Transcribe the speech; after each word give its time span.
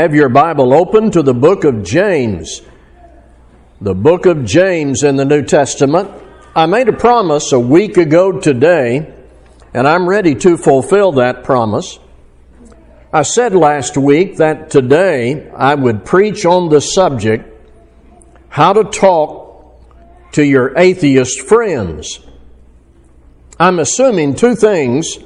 Have 0.00 0.14
your 0.14 0.30
Bible 0.30 0.72
open 0.72 1.10
to 1.10 1.20
the 1.20 1.34
book 1.34 1.64
of 1.64 1.82
James. 1.82 2.62
The 3.82 3.94
book 3.94 4.24
of 4.24 4.46
James 4.46 5.02
in 5.02 5.16
the 5.16 5.26
New 5.26 5.42
Testament. 5.42 6.10
I 6.56 6.64
made 6.64 6.88
a 6.88 6.94
promise 6.94 7.52
a 7.52 7.60
week 7.60 7.98
ago 7.98 8.40
today, 8.40 9.12
and 9.74 9.86
I'm 9.86 10.08
ready 10.08 10.34
to 10.36 10.56
fulfill 10.56 11.12
that 11.12 11.44
promise. 11.44 11.98
I 13.12 13.20
said 13.20 13.54
last 13.54 13.98
week 13.98 14.38
that 14.38 14.70
today 14.70 15.50
I 15.50 15.74
would 15.74 16.06
preach 16.06 16.46
on 16.46 16.70
the 16.70 16.80
subject 16.80 17.44
how 18.48 18.72
to 18.72 18.84
talk 18.84 19.76
to 20.32 20.42
your 20.42 20.78
atheist 20.78 21.42
friends. 21.42 22.20
I'm 23.58 23.78
assuming 23.78 24.34
two 24.34 24.54
things 24.54 25.18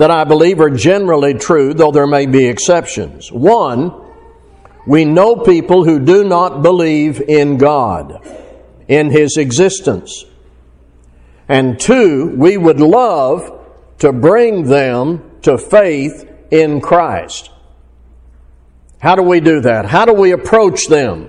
that 0.00 0.10
I 0.10 0.24
believe 0.24 0.60
are 0.60 0.70
generally 0.70 1.34
true, 1.34 1.74
though 1.74 1.92
there 1.92 2.06
may 2.06 2.24
be 2.24 2.46
exceptions. 2.46 3.30
One, 3.30 3.92
we 4.86 5.04
know 5.04 5.36
people 5.36 5.84
who 5.84 5.98
do 6.00 6.24
not 6.24 6.62
believe 6.62 7.20
in 7.20 7.58
God, 7.58 8.26
in 8.88 9.10
His 9.10 9.36
existence. 9.36 10.24
And 11.50 11.78
two, 11.78 12.34
we 12.34 12.56
would 12.56 12.80
love 12.80 13.62
to 13.98 14.10
bring 14.10 14.64
them 14.64 15.38
to 15.42 15.58
faith 15.58 16.26
in 16.50 16.80
Christ. 16.80 17.50
How 19.00 19.16
do 19.16 19.22
we 19.22 19.40
do 19.40 19.60
that? 19.60 19.84
How 19.84 20.06
do 20.06 20.14
we 20.14 20.32
approach 20.32 20.86
them? 20.86 21.28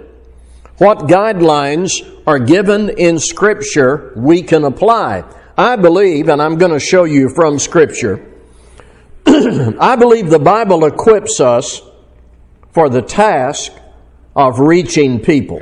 What 0.77 1.09
guidelines 1.09 1.91
are 2.26 2.40
given 2.40 2.88
in 2.88 3.20
Scripture 3.20 4.13
we 4.15 4.43
can 4.43 4.63
apply? 4.63 5.26
I 5.57 5.76
believe, 5.76 6.29
and 6.29 6.41
I'm 6.41 6.57
going 6.57 6.71
to 6.71 6.79
show 6.79 7.03
you 7.03 7.27
from 7.27 7.59
Scripture, 7.59 8.30
I 9.79 9.95
believe 9.95 10.29
the 10.29 10.39
Bible 10.39 10.85
equips 10.85 11.39
us 11.39 11.81
for 12.71 12.89
the 12.89 13.01
task 13.01 13.73
of 14.35 14.59
reaching 14.59 15.19
people. 15.19 15.61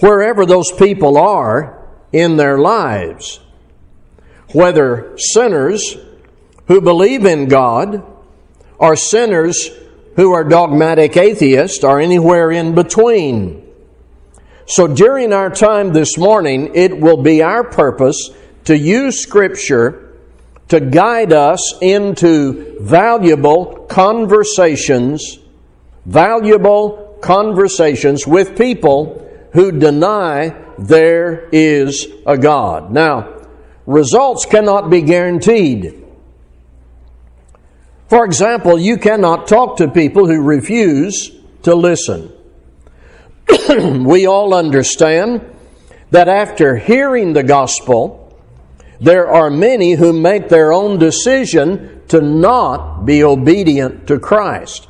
Wherever 0.00 0.46
those 0.46 0.72
people 0.72 1.18
are 1.18 1.86
in 2.12 2.36
their 2.36 2.58
lives, 2.58 3.40
whether 4.52 5.16
sinners 5.18 5.96
who 6.66 6.80
believe 6.80 7.26
in 7.26 7.46
God 7.46 8.02
or 8.78 8.96
sinners 8.96 9.70
who 10.16 10.32
are 10.32 10.44
dogmatic 10.44 11.16
atheists 11.16 11.84
or 11.84 12.00
anywhere 12.00 12.50
in 12.50 12.74
between. 12.74 13.66
So 14.66 14.86
during 14.86 15.32
our 15.32 15.50
time 15.50 15.92
this 15.92 16.16
morning, 16.16 16.74
it 16.74 16.98
will 16.98 17.22
be 17.22 17.42
our 17.42 17.64
purpose 17.64 18.30
to 18.64 18.76
use 18.76 19.20
Scripture 19.20 20.05
to 20.68 20.80
guide 20.80 21.32
us 21.32 21.74
into 21.80 22.78
valuable 22.80 23.86
conversations, 23.88 25.38
valuable 26.04 27.18
conversations 27.20 28.26
with 28.26 28.58
people 28.58 29.22
who 29.52 29.72
deny 29.72 30.54
there 30.78 31.48
is 31.50 32.06
a 32.26 32.36
God. 32.36 32.90
Now, 32.90 33.46
results 33.86 34.44
cannot 34.44 34.90
be 34.90 35.02
guaranteed. 35.02 36.04
For 38.08 38.24
example, 38.24 38.78
you 38.78 38.98
cannot 38.98 39.48
talk 39.48 39.78
to 39.78 39.88
people 39.88 40.26
who 40.26 40.40
refuse 40.40 41.32
to 41.62 41.74
listen. 41.74 42.32
we 44.04 44.26
all 44.26 44.54
understand 44.54 45.44
that 46.10 46.28
after 46.28 46.76
hearing 46.76 47.32
the 47.32 47.42
gospel, 47.42 48.25
there 49.00 49.28
are 49.28 49.50
many 49.50 49.92
who 49.92 50.12
make 50.12 50.48
their 50.48 50.72
own 50.72 50.98
decision 50.98 52.02
to 52.08 52.20
not 52.20 53.04
be 53.04 53.22
obedient 53.22 54.06
to 54.08 54.18
Christ. 54.18 54.88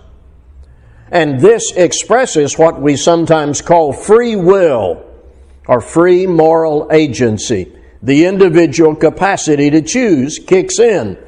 And 1.11 1.41
this 1.41 1.73
expresses 1.73 2.59
what 2.59 2.81
we 2.81 2.97
sometimes 2.97 3.63
call 3.63 3.93
free 3.93 4.37
will 4.37 5.05
or 5.67 5.81
free 5.81 6.27
moral 6.27 6.89
agency. 6.93 7.73
The 8.03 8.27
individual 8.27 8.95
capacity 8.95 9.71
to 9.71 9.83
choose 9.83 10.39
kicks 10.39 10.79
in. 10.79 11.19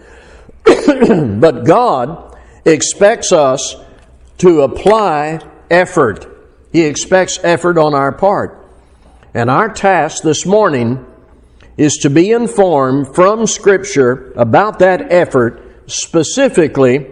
but 1.41 1.65
God 1.65 2.37
expects 2.65 3.33
us 3.33 3.77
to 4.39 4.63
apply 4.63 5.41
effort. 5.71 6.27
He 6.73 6.83
expects 6.83 7.39
effort 7.43 7.79
on 7.79 7.95
our 7.95 8.13
part. 8.13 8.67
And 9.35 9.51
our 9.51 9.69
task 9.69 10.23
this 10.23 10.45
morning 10.45 11.05
is 11.79 11.95
to 11.99 12.11
be 12.11 12.33
informed 12.33 13.15
from 13.15 13.47
Scripture 13.47 14.33
about 14.37 14.81
that 14.81 15.13
effort, 15.13 15.63
specifically, 15.87 17.07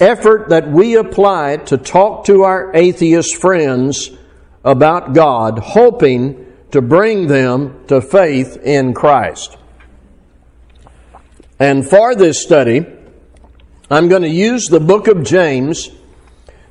effort 0.00 0.48
that 0.50 0.70
we 0.70 0.94
apply 0.94 1.56
to 1.56 1.76
talk 1.76 2.24
to 2.24 2.44
our 2.44 2.70
atheist 2.74 3.36
friends 3.36 4.10
about 4.64 5.12
God, 5.12 5.58
hoping 5.58 6.46
to 6.70 6.80
bring 6.80 7.26
them 7.26 7.84
to 7.88 8.00
faith 8.00 8.56
in 8.62 8.94
Christ. 8.94 9.56
And 11.58 11.84
for 11.84 12.14
this 12.14 12.40
study, 12.40 12.86
I'm 13.90 14.08
going 14.08 14.22
to 14.22 14.28
use 14.28 14.66
the 14.66 14.78
book 14.78 15.08
of 15.08 15.24
James 15.24 15.90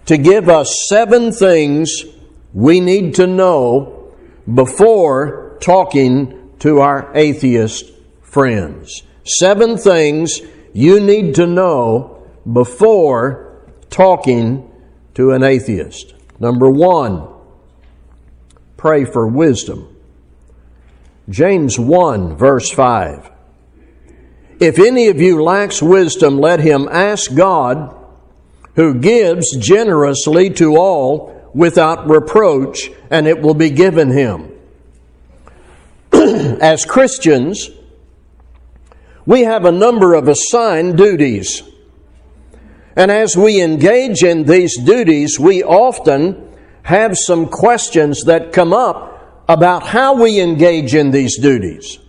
to 0.06 0.18
give 0.18 0.48
us 0.48 0.86
seven 0.88 1.34
things 1.34 2.06
we 2.54 2.80
need 2.80 3.16
to 3.16 3.28
know 3.28 4.14
before 4.52 5.47
talking 5.60 6.54
to 6.60 6.80
our 6.80 7.12
atheist 7.16 7.92
friends. 8.22 9.04
Seven 9.24 9.78
things 9.78 10.42
you 10.74 11.00
need 11.00 11.36
to 11.36 11.48
know 11.48 12.24
before 12.52 13.64
talking 13.90 14.72
to 15.16 15.32
an 15.32 15.44
atheist. 15.44 16.14
Number 16.40 16.70
one, 16.70 17.28
pray 18.78 19.06
for 19.06 19.28
wisdom. 19.28 19.96
James 21.30 21.78
1, 21.78 22.38
verse 22.38 22.70
5. 22.72 23.32
If 24.60 24.80
any 24.80 25.08
of 25.08 25.20
you 25.20 25.44
lacks 25.44 25.82
wisdom, 25.82 26.40
let 26.40 26.60
him 26.60 26.88
ask 26.90 27.34
God, 27.36 27.96
who 28.76 29.00
gives 29.00 29.56
generously 29.58 30.52
to 30.52 30.78
all 30.78 31.52
without 31.54 32.10
reproach, 32.10 32.92
and 33.10 33.28
it 33.28 33.42
will 33.42 33.56
be 33.56 33.72
given 33.72 34.12
him. 34.12 34.57
as 36.62 36.84
Christians, 36.84 37.70
we 39.26 39.42
have 39.42 39.66
a 39.66 39.72
number 39.72 40.14
of 40.14 40.28
assigned 40.28 40.98
duties. 40.98 41.64
And 42.96 43.12
as 43.12 43.38
we 43.38 43.62
engage 43.62 44.24
in 44.24 44.44
these 44.44 44.78
duties, 44.78 45.40
we 45.40 45.64
often 45.64 46.58
have 46.84 47.18
some 47.18 47.48
questions 47.48 48.24
that 48.26 48.52
come 48.52 48.74
up 48.74 49.44
about 49.48 49.84
how 49.84 50.22
we 50.22 50.42
engage 50.42 50.96
in 50.96 51.12
these 51.12 51.38
duties. 51.40 52.00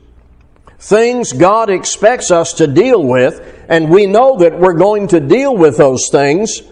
Things 0.79 1.33
God 1.33 1.71
expects 1.71 2.31
us 2.31 2.55
to 2.55 2.67
deal 2.67 3.03
with, 3.03 3.41
and 3.69 3.91
we 3.91 4.06
know 4.06 4.39
that 4.39 4.59
we're 4.59 4.79
going 4.79 5.09
to 5.09 5.21
deal 5.21 5.56
with 5.56 5.77
those 5.77 6.09
things. 6.11 6.62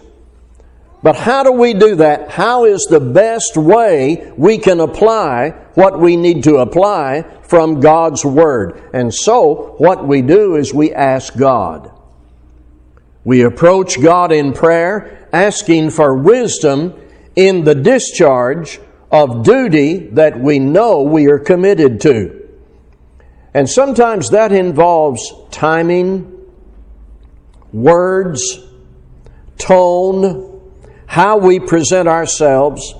But 1.03 1.15
how 1.15 1.43
do 1.43 1.51
we 1.51 1.73
do 1.73 1.95
that? 1.95 2.31
How 2.31 2.65
is 2.65 2.87
the 2.89 2.99
best 2.99 3.55
way 3.55 4.31
we 4.35 4.57
can 4.57 4.79
apply 4.79 5.49
what 5.77 5.99
we 5.99 6.15
need 6.15 6.43
to 6.45 6.55
apply 6.55 7.23
from 7.43 7.79
God's 7.79 8.25
Word. 8.25 8.81
And 8.93 9.13
so, 9.13 9.75
what 9.77 10.07
we 10.07 10.23
do 10.23 10.55
is 10.55 10.73
we 10.73 10.91
ask 10.91 11.37
God. 11.37 11.91
We 13.23 13.43
approach 13.43 14.01
God 14.01 14.31
in 14.31 14.53
prayer, 14.53 15.27
asking 15.31 15.91
for 15.91 16.15
wisdom 16.15 16.99
in 17.35 17.63
the 17.63 17.75
discharge 17.75 18.79
of 19.11 19.43
duty 19.43 20.07
that 20.13 20.39
we 20.39 20.59
know 20.59 21.03
we 21.03 21.27
are 21.27 21.37
committed 21.37 22.01
to. 22.01 22.49
And 23.53 23.69
sometimes 23.69 24.31
that 24.31 24.51
involves 24.51 25.31
timing, 25.51 26.43
words, 27.71 28.59
tone, 29.57 30.56
how 31.07 31.37
we 31.37 31.59
present 31.59 32.07
ourselves 32.07 32.93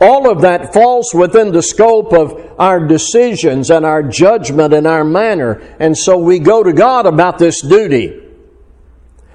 all 0.00 0.30
of 0.30 0.42
that 0.42 0.74
falls 0.74 1.14
within 1.14 1.52
the 1.52 1.62
scope 1.62 2.12
of 2.12 2.54
our 2.58 2.86
decisions 2.86 3.70
and 3.70 3.86
our 3.86 4.02
judgment 4.02 4.74
and 4.74 4.86
our 4.86 5.04
manner. 5.04 5.62
And 5.80 5.96
so 5.96 6.18
we 6.18 6.38
go 6.38 6.62
to 6.62 6.72
God 6.72 7.06
about 7.06 7.38
this 7.38 7.62
duty. 7.62 8.22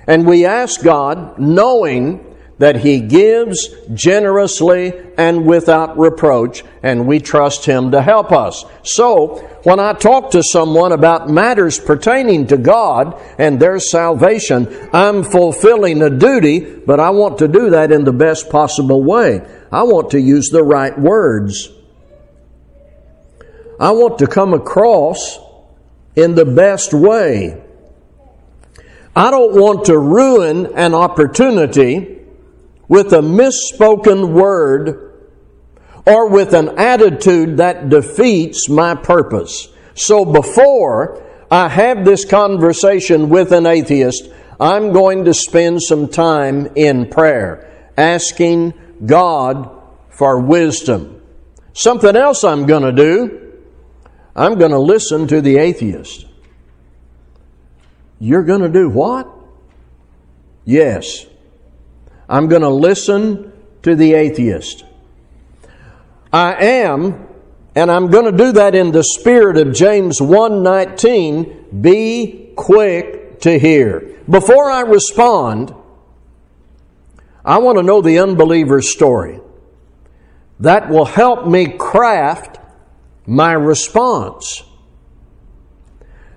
And 0.06 0.28
we 0.28 0.46
ask 0.46 0.84
God, 0.84 1.40
knowing 1.40 2.31
that 2.62 2.76
He 2.76 3.00
gives 3.00 3.70
generously 3.92 4.94
and 5.18 5.48
without 5.48 5.98
reproach, 5.98 6.64
and 6.84 7.08
we 7.08 7.20
trust 7.20 7.66
Him 7.66 7.90
to 7.90 8.04
help 8.04 8.32
us. 8.32 8.66
So, 8.84 9.38
when 9.64 9.80
I 9.80 9.94
talk 9.94 10.30
to 10.32 10.44
someone 10.44 10.92
about 10.92 11.28
matters 11.28 11.80
pertaining 11.80 12.46
to 12.48 12.58
God 12.58 13.20
and 13.40 13.60
their 13.60 13.80
salvation, 13.80 14.68
I'm 14.94 15.24
fulfilling 15.24 16.04
a 16.04 16.12
duty, 16.12 16.60
but 16.60 17.00
I 17.00 17.10
want 17.10 17.40
to 17.40 17.48
do 17.48 17.72
that 17.72 17.92
in 17.92 18.04
the 18.04 18.14
best 18.14 18.52
possible 18.52 19.04
way. 19.04 19.42
I 19.72 19.82
want 19.82 20.12
to 20.12 20.22
use 20.22 20.50
the 20.50 20.64
right 20.64 20.96
words. 20.98 21.68
I 23.80 23.90
want 23.90 24.20
to 24.20 24.28
come 24.28 24.54
across 24.54 25.40
in 26.16 26.36
the 26.36 26.46
best 26.46 26.94
way. 26.94 27.60
I 29.16 29.32
don't 29.32 29.60
want 29.60 29.86
to 29.86 29.98
ruin 29.98 30.68
an 30.76 30.94
opportunity 30.94 32.20
with 32.92 33.14
a 33.14 33.22
misspoken 33.22 34.34
word 34.34 35.14
or 36.06 36.28
with 36.28 36.54
an 36.54 36.78
attitude 36.78 37.56
that 37.56 37.88
defeats 37.88 38.68
my 38.68 38.94
purpose. 38.94 39.70
So 39.94 40.26
before 40.26 41.24
I 41.50 41.70
have 41.70 42.04
this 42.04 42.26
conversation 42.26 43.30
with 43.30 43.54
an 43.54 43.66
atheist, 43.66 44.28
I'm 44.60 44.92
going 44.92 45.24
to 45.24 45.34
spend 45.34 45.82
some 45.82 46.10
time 46.10 46.74
in 46.76 47.10
prayer, 47.10 47.90
asking 47.96 48.74
God 49.06 49.72
for 50.10 50.42
wisdom. 50.42 51.22
Something 51.72 52.18
else 52.18 52.44
I'm 52.44 52.66
going 52.66 52.84
to 52.84 52.92
do, 52.92 53.54
I'm 54.36 54.60
going 54.60 54.72
to 54.72 54.80
listen 54.80 55.28
to 55.28 55.40
the 55.40 55.60
atheist. 55.60 56.26
You're 58.20 58.44
going 58.44 58.64
to 58.64 58.70
do 58.70 58.90
what? 58.90 59.34
Yes. 60.66 61.31
I'm 62.32 62.48
going 62.48 62.62
to 62.62 62.70
listen 62.70 63.52
to 63.84 63.94
the 63.94 64.14
atheist. 64.14 64.86
I 66.32 66.54
am, 66.54 67.28
and 67.76 67.92
I'm 67.92 68.10
going 68.10 68.24
to 68.24 68.32
do 68.32 68.54
that 68.54 68.74
in 68.74 68.94
the 68.94 69.04
spirit 69.04 69.58
of 69.58 69.74
James 69.74 70.22
1:19, 70.22 71.82
be 71.82 72.54
quick 72.56 73.42
to 73.42 73.60
hear. 73.60 74.18
Before 74.30 74.72
I 74.72 74.80
respond, 74.80 75.76
I 77.44 77.58
want 77.58 77.78
to 77.80 77.84
know 77.84 78.02
the 78.02 78.20
unbeliever's 78.20 78.90
story. 78.90 79.42
That 80.62 80.90
will 80.90 81.06
help 81.06 81.46
me 81.46 81.76
craft 81.78 82.60
my 83.26 83.52
response. 83.52 84.64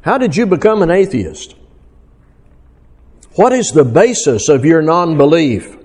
How 0.00 0.18
did 0.18 0.34
you 0.34 0.46
become 0.46 0.82
an 0.82 0.90
atheist? 0.90 1.54
What 3.36 3.52
is 3.52 3.68
the 3.68 3.84
basis 3.84 4.48
of 4.48 4.64
your 4.64 4.82
non 4.82 5.16
belief? 5.16 5.76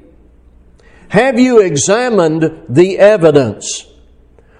Have 1.09 1.39
you 1.39 1.59
examined 1.59 2.65
the 2.69 2.99
evidence? 2.99 3.85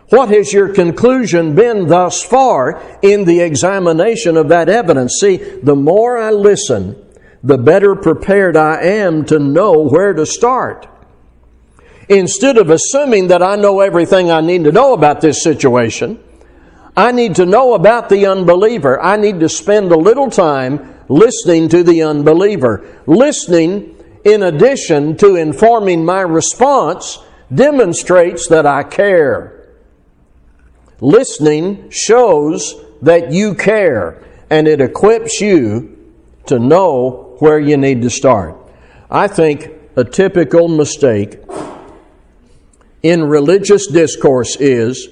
What 0.10 0.30
has 0.30 0.52
your 0.52 0.74
conclusion 0.74 1.54
been 1.54 1.88
thus 1.88 2.24
far 2.24 2.82
in 3.04 3.26
the 3.26 3.42
examination 3.42 4.36
of 4.36 4.50
that 4.50 4.68
evidence? 4.68 5.18
See, 5.20 5.38
the 5.38 5.76
more 5.76 6.18
I 6.18 6.32
listen, 6.32 6.96
the 7.44 7.60
better 7.60 7.96
prepared 7.96 8.58
I 8.58 8.82
am 8.82 9.26
to 9.26 9.38
know 9.38 9.88
where 9.88 10.14
to 10.14 10.26
start. 10.26 10.88
Instead 12.10 12.58
of 12.58 12.72
assuming 12.72 13.28
that 13.28 13.44
I 13.44 13.56
know 13.56 13.82
everything 13.82 14.32
I 14.32 14.42
need 14.42 14.64
to 14.64 14.72
know 14.72 14.94
about 14.94 15.22
this 15.22 15.44
situation, 15.44 16.20
I 16.98 17.12
need 17.12 17.36
to 17.36 17.46
know 17.46 17.76
about 17.76 18.10
the 18.10 18.26
unbeliever. 18.26 19.00
I 19.00 19.18
need 19.18 19.40
to 19.42 19.50
spend 19.50 19.92
a 19.92 19.98
little 19.98 20.32
time 20.32 20.96
listening 21.08 21.70
to 21.70 21.84
the 21.84 22.02
unbeliever. 22.02 23.02
Listening, 23.06 23.99
in 24.30 24.44
addition 24.44 25.18
to 25.18 25.36
informing 25.36 26.06
my 26.06 26.22
response, 26.22 27.18
demonstrates 27.54 28.48
that 28.50 28.66
I 28.66 28.84
care. 28.84 29.70
Listening 31.02 31.90
shows 31.90 32.76
that 33.02 33.32
you 33.32 33.56
care 33.56 34.24
and 34.50 34.68
it 34.68 34.82
equips 34.82 35.42
you 35.42 35.98
to 36.46 36.60
know 36.60 37.36
where 37.40 37.60
you 37.60 37.78
need 37.78 38.02
to 38.04 38.10
start. 38.10 38.56
I 39.10 39.28
think 39.28 39.72
a 39.96 40.04
typical 40.04 40.68
mistake 40.68 41.40
in 43.02 43.24
religious 43.24 43.88
discourse 43.88 44.58
is 44.58 45.08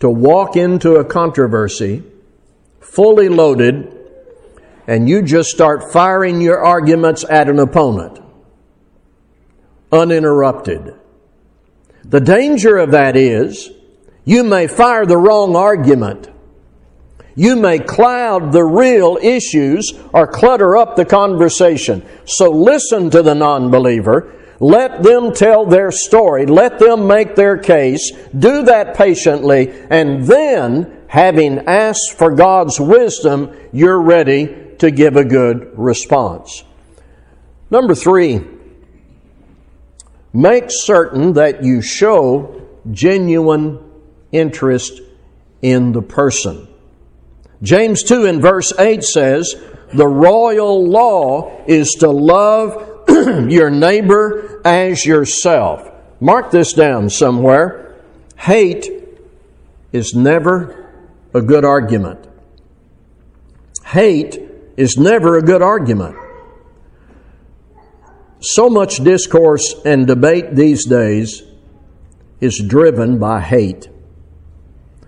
to 0.00 0.10
walk 0.10 0.56
into 0.56 0.96
a 0.96 1.04
controversy 1.04 2.02
fully 2.80 3.28
loaded 3.28 3.95
and 4.86 5.08
you 5.08 5.22
just 5.22 5.50
start 5.50 5.92
firing 5.92 6.40
your 6.40 6.64
arguments 6.64 7.24
at 7.28 7.48
an 7.48 7.58
opponent 7.58 8.20
uninterrupted. 9.92 10.94
The 12.04 12.20
danger 12.20 12.76
of 12.76 12.90
that 12.90 13.16
is 13.16 13.70
you 14.24 14.42
may 14.44 14.66
fire 14.66 15.06
the 15.06 15.16
wrong 15.16 15.54
argument. 15.56 16.28
You 17.34 17.56
may 17.56 17.78
cloud 17.78 18.52
the 18.52 18.64
real 18.64 19.18
issues 19.22 19.92
or 20.12 20.26
clutter 20.26 20.76
up 20.76 20.96
the 20.96 21.04
conversation. 21.04 22.04
So 22.24 22.50
listen 22.50 23.10
to 23.10 23.22
the 23.22 23.34
non 23.34 23.70
believer 23.70 24.36
let 24.58 25.02
them 25.02 25.32
tell 25.34 25.66
their 25.66 25.90
story. 25.90 26.46
Let 26.46 26.78
them 26.78 27.06
make 27.06 27.34
their 27.34 27.58
case. 27.58 28.10
Do 28.36 28.62
that 28.62 28.96
patiently. 28.96 29.70
And 29.90 30.24
then, 30.24 31.04
having 31.08 31.66
asked 31.66 32.14
for 32.16 32.30
God's 32.34 32.80
wisdom, 32.80 33.54
you're 33.72 34.00
ready 34.00 34.65
to 34.78 34.90
give 34.90 35.16
a 35.16 35.24
good 35.24 35.70
response. 35.76 36.64
Number 37.70 37.94
three, 37.94 38.40
make 40.32 40.64
certain 40.68 41.32
that 41.34 41.64
you 41.64 41.82
show 41.82 42.62
genuine 42.90 43.78
interest 44.32 45.00
in 45.62 45.92
the 45.92 46.02
person. 46.02 46.68
James 47.62 48.02
2 48.02 48.26
in 48.26 48.40
verse 48.40 48.72
8 48.78 49.02
says, 49.02 49.54
The 49.94 50.06
royal 50.06 50.86
law 50.86 51.64
is 51.66 51.90
to 52.00 52.10
love 52.10 53.08
your 53.50 53.70
neighbor 53.70 54.60
as 54.64 55.04
yourself. 55.04 55.90
Mark 56.20 56.50
this 56.50 56.72
down 56.72 57.10
somewhere. 57.10 57.96
Hate 58.36 58.90
is 59.92 60.14
never 60.14 60.92
a 61.32 61.40
good 61.40 61.64
argument. 61.64 62.26
Hate 63.84 64.45
is 64.76 64.96
never 64.96 65.36
a 65.36 65.42
good 65.42 65.62
argument. 65.62 66.16
So 68.40 68.68
much 68.68 68.98
discourse 68.98 69.74
and 69.84 70.06
debate 70.06 70.54
these 70.54 70.84
days 70.86 71.42
is 72.40 72.62
driven 72.66 73.18
by 73.18 73.40
hate. 73.40 73.88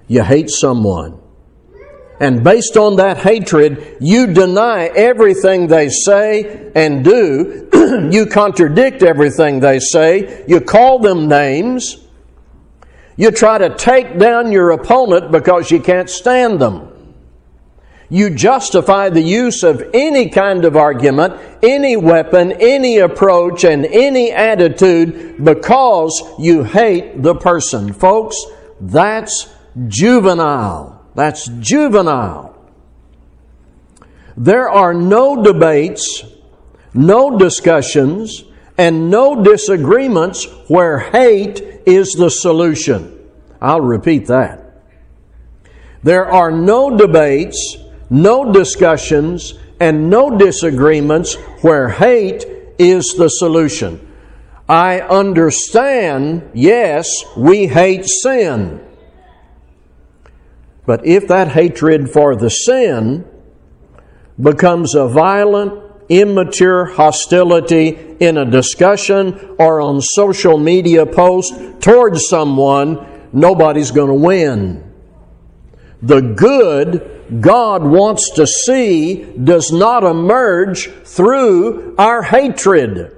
You 0.06 0.22
hate 0.22 0.50
someone. 0.50 1.20
And 2.20 2.42
based 2.42 2.76
on 2.76 2.96
that 2.96 3.18
hatred, 3.18 3.98
you 4.00 4.26
deny 4.32 4.86
everything 4.86 5.68
they 5.68 5.88
say 5.88 6.72
and 6.74 7.04
do. 7.04 7.68
you 8.10 8.26
contradict 8.26 9.02
everything 9.02 9.60
they 9.60 9.78
say. 9.78 10.44
You 10.48 10.60
call 10.60 10.98
them 10.98 11.28
names. 11.28 11.98
You 13.16 13.30
try 13.30 13.58
to 13.58 13.74
take 13.74 14.18
down 14.18 14.50
your 14.50 14.70
opponent 14.70 15.30
because 15.30 15.70
you 15.70 15.80
can't 15.80 16.10
stand 16.10 16.60
them. 16.60 16.87
You 18.10 18.30
justify 18.30 19.10
the 19.10 19.20
use 19.22 19.62
of 19.62 19.82
any 19.92 20.30
kind 20.30 20.64
of 20.64 20.76
argument, 20.76 21.34
any 21.62 21.96
weapon, 21.96 22.52
any 22.52 22.98
approach, 22.98 23.64
and 23.64 23.84
any 23.84 24.32
attitude 24.32 25.44
because 25.44 26.22
you 26.38 26.64
hate 26.64 27.22
the 27.22 27.34
person. 27.34 27.92
Folks, 27.92 28.36
that's 28.80 29.52
juvenile. 29.88 31.04
That's 31.14 31.48
juvenile. 31.60 32.56
There 34.36 34.70
are 34.70 34.94
no 34.94 35.42
debates, 35.42 36.22
no 36.94 37.36
discussions, 37.36 38.44
and 38.78 39.10
no 39.10 39.42
disagreements 39.42 40.46
where 40.68 41.00
hate 41.00 41.60
is 41.84 42.12
the 42.12 42.30
solution. 42.30 43.18
I'll 43.60 43.80
repeat 43.80 44.28
that. 44.28 44.82
There 46.04 46.26
are 46.30 46.52
no 46.52 46.96
debates, 46.96 47.76
no 48.10 48.52
discussions, 48.52 49.54
and 49.80 50.10
no 50.10 50.36
disagreements 50.36 51.34
where 51.62 51.88
hate 51.88 52.44
is 52.78 53.14
the 53.16 53.28
solution. 53.28 54.04
I 54.68 55.00
understand, 55.00 56.50
yes, 56.52 57.08
we 57.36 57.66
hate 57.66 58.04
sin. 58.06 58.84
But 60.84 61.06
if 61.06 61.28
that 61.28 61.48
hatred 61.48 62.10
for 62.10 62.34
the 62.36 62.50
sin 62.50 63.24
becomes 64.40 64.94
a 64.94 65.06
violent, 65.06 65.84
immature 66.08 66.86
hostility 66.86 67.88
in 68.20 68.38
a 68.38 68.50
discussion 68.50 69.56
or 69.58 69.80
on 69.80 70.00
social 70.00 70.56
media 70.56 71.04
post 71.04 71.52
towards 71.80 72.28
someone, 72.28 73.28
nobody's 73.32 73.90
going 73.90 74.08
to 74.08 74.14
win. 74.14 74.84
The 76.00 76.20
good 76.20 77.17
God 77.40 77.82
wants 77.84 78.30
to 78.36 78.46
see 78.46 79.24
does 79.24 79.70
not 79.70 80.04
emerge 80.04 80.88
through 81.04 81.94
our 81.98 82.22
hatred. 82.22 83.14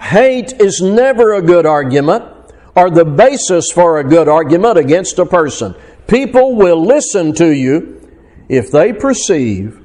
Hate 0.00 0.52
is 0.60 0.80
never 0.80 1.34
a 1.34 1.42
good 1.42 1.66
argument 1.66 2.24
or 2.74 2.90
the 2.90 3.04
basis 3.04 3.70
for 3.72 3.98
a 3.98 4.04
good 4.04 4.28
argument 4.28 4.78
against 4.78 5.18
a 5.18 5.26
person. 5.26 5.74
People 6.06 6.54
will 6.54 6.84
listen 6.84 7.34
to 7.34 7.48
you 7.48 8.00
if 8.48 8.70
they 8.70 8.92
perceive 8.92 9.82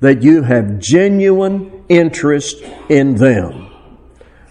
that 0.00 0.22
you 0.22 0.42
have 0.42 0.78
genuine 0.78 1.84
interest 1.88 2.62
in 2.88 3.16
them. 3.16 3.70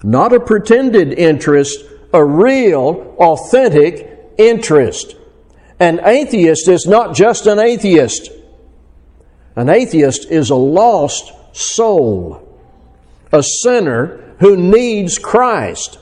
Not 0.04 0.34
a 0.34 0.40
pretended 0.40 1.14
interest, 1.14 1.80
a 2.14 2.24
real, 2.24 3.16
authentic 3.18 4.34
interest. 4.38 5.16
An 5.80 6.00
atheist 6.06 6.68
is 6.68 6.86
not 6.86 7.16
just 7.16 7.48
an 7.48 7.60
atheist. 7.60 8.30
An 9.56 9.70
atheist 9.70 10.30
is 10.30 10.50
a 10.50 10.56
lost 10.56 11.32
soul, 11.54 12.42
a 13.32 13.44
sinner 13.44 14.36
who 14.40 14.58
needs 14.58 15.18
Christ, 15.18 15.98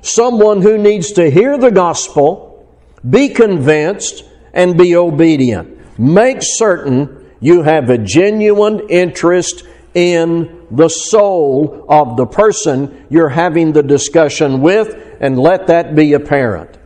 someone 0.00 0.62
who 0.62 0.78
needs 0.78 1.12
to 1.12 1.30
hear 1.30 1.58
the 1.58 1.70
gospel, 1.70 2.68
be 3.08 3.28
convinced, 3.28 4.24
and 4.52 4.76
be 4.76 4.94
obedient. 4.94 5.98
Make 5.98 6.38
certain 6.40 7.30
you 7.40 7.62
have 7.62 7.90
a 7.90 7.98
genuine 7.98 8.88
interest 8.88 9.64
in 9.94 10.66
the 10.70 10.88
soul 10.88 11.84
of 11.88 12.16
the 12.16 12.26
person 12.26 13.06
you're 13.10 13.28
having 13.28 13.72
the 13.72 13.82
discussion 13.82 14.60
with, 14.60 14.96
and 15.20 15.38
let 15.38 15.66
that 15.66 15.94
be 15.94 16.12
apparent. 16.12 16.78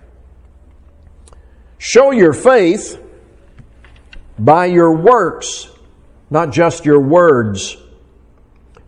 Show 1.78 2.10
your 2.10 2.32
faith 2.32 3.00
by 4.38 4.66
your 4.66 4.92
works, 4.92 5.68
not 6.30 6.52
just 6.52 6.84
your 6.84 7.00
words. 7.00 7.76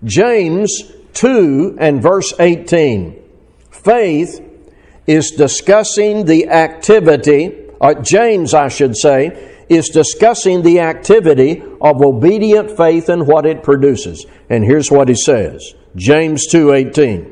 James 0.04 0.82
2 1.14 1.76
and 1.78 2.02
verse 2.02 2.32
18. 2.38 3.22
Faith 3.70 4.40
is 5.06 5.30
discussing 5.30 6.24
the 6.26 6.48
activity, 6.48 7.54
uh, 7.80 7.94
James, 7.94 8.54
I 8.54 8.68
should 8.68 8.96
say, 8.96 9.54
is 9.68 9.88
discussing 9.88 10.62
the 10.62 10.80
activity 10.80 11.62
of 11.80 12.02
obedient 12.02 12.76
faith 12.76 13.08
and 13.08 13.26
what 13.26 13.46
it 13.46 13.62
produces. 13.62 14.26
And 14.48 14.64
here's 14.64 14.90
what 14.90 15.08
he 15.08 15.14
says. 15.14 15.74
James 15.96 16.46
2:18. 16.46 17.26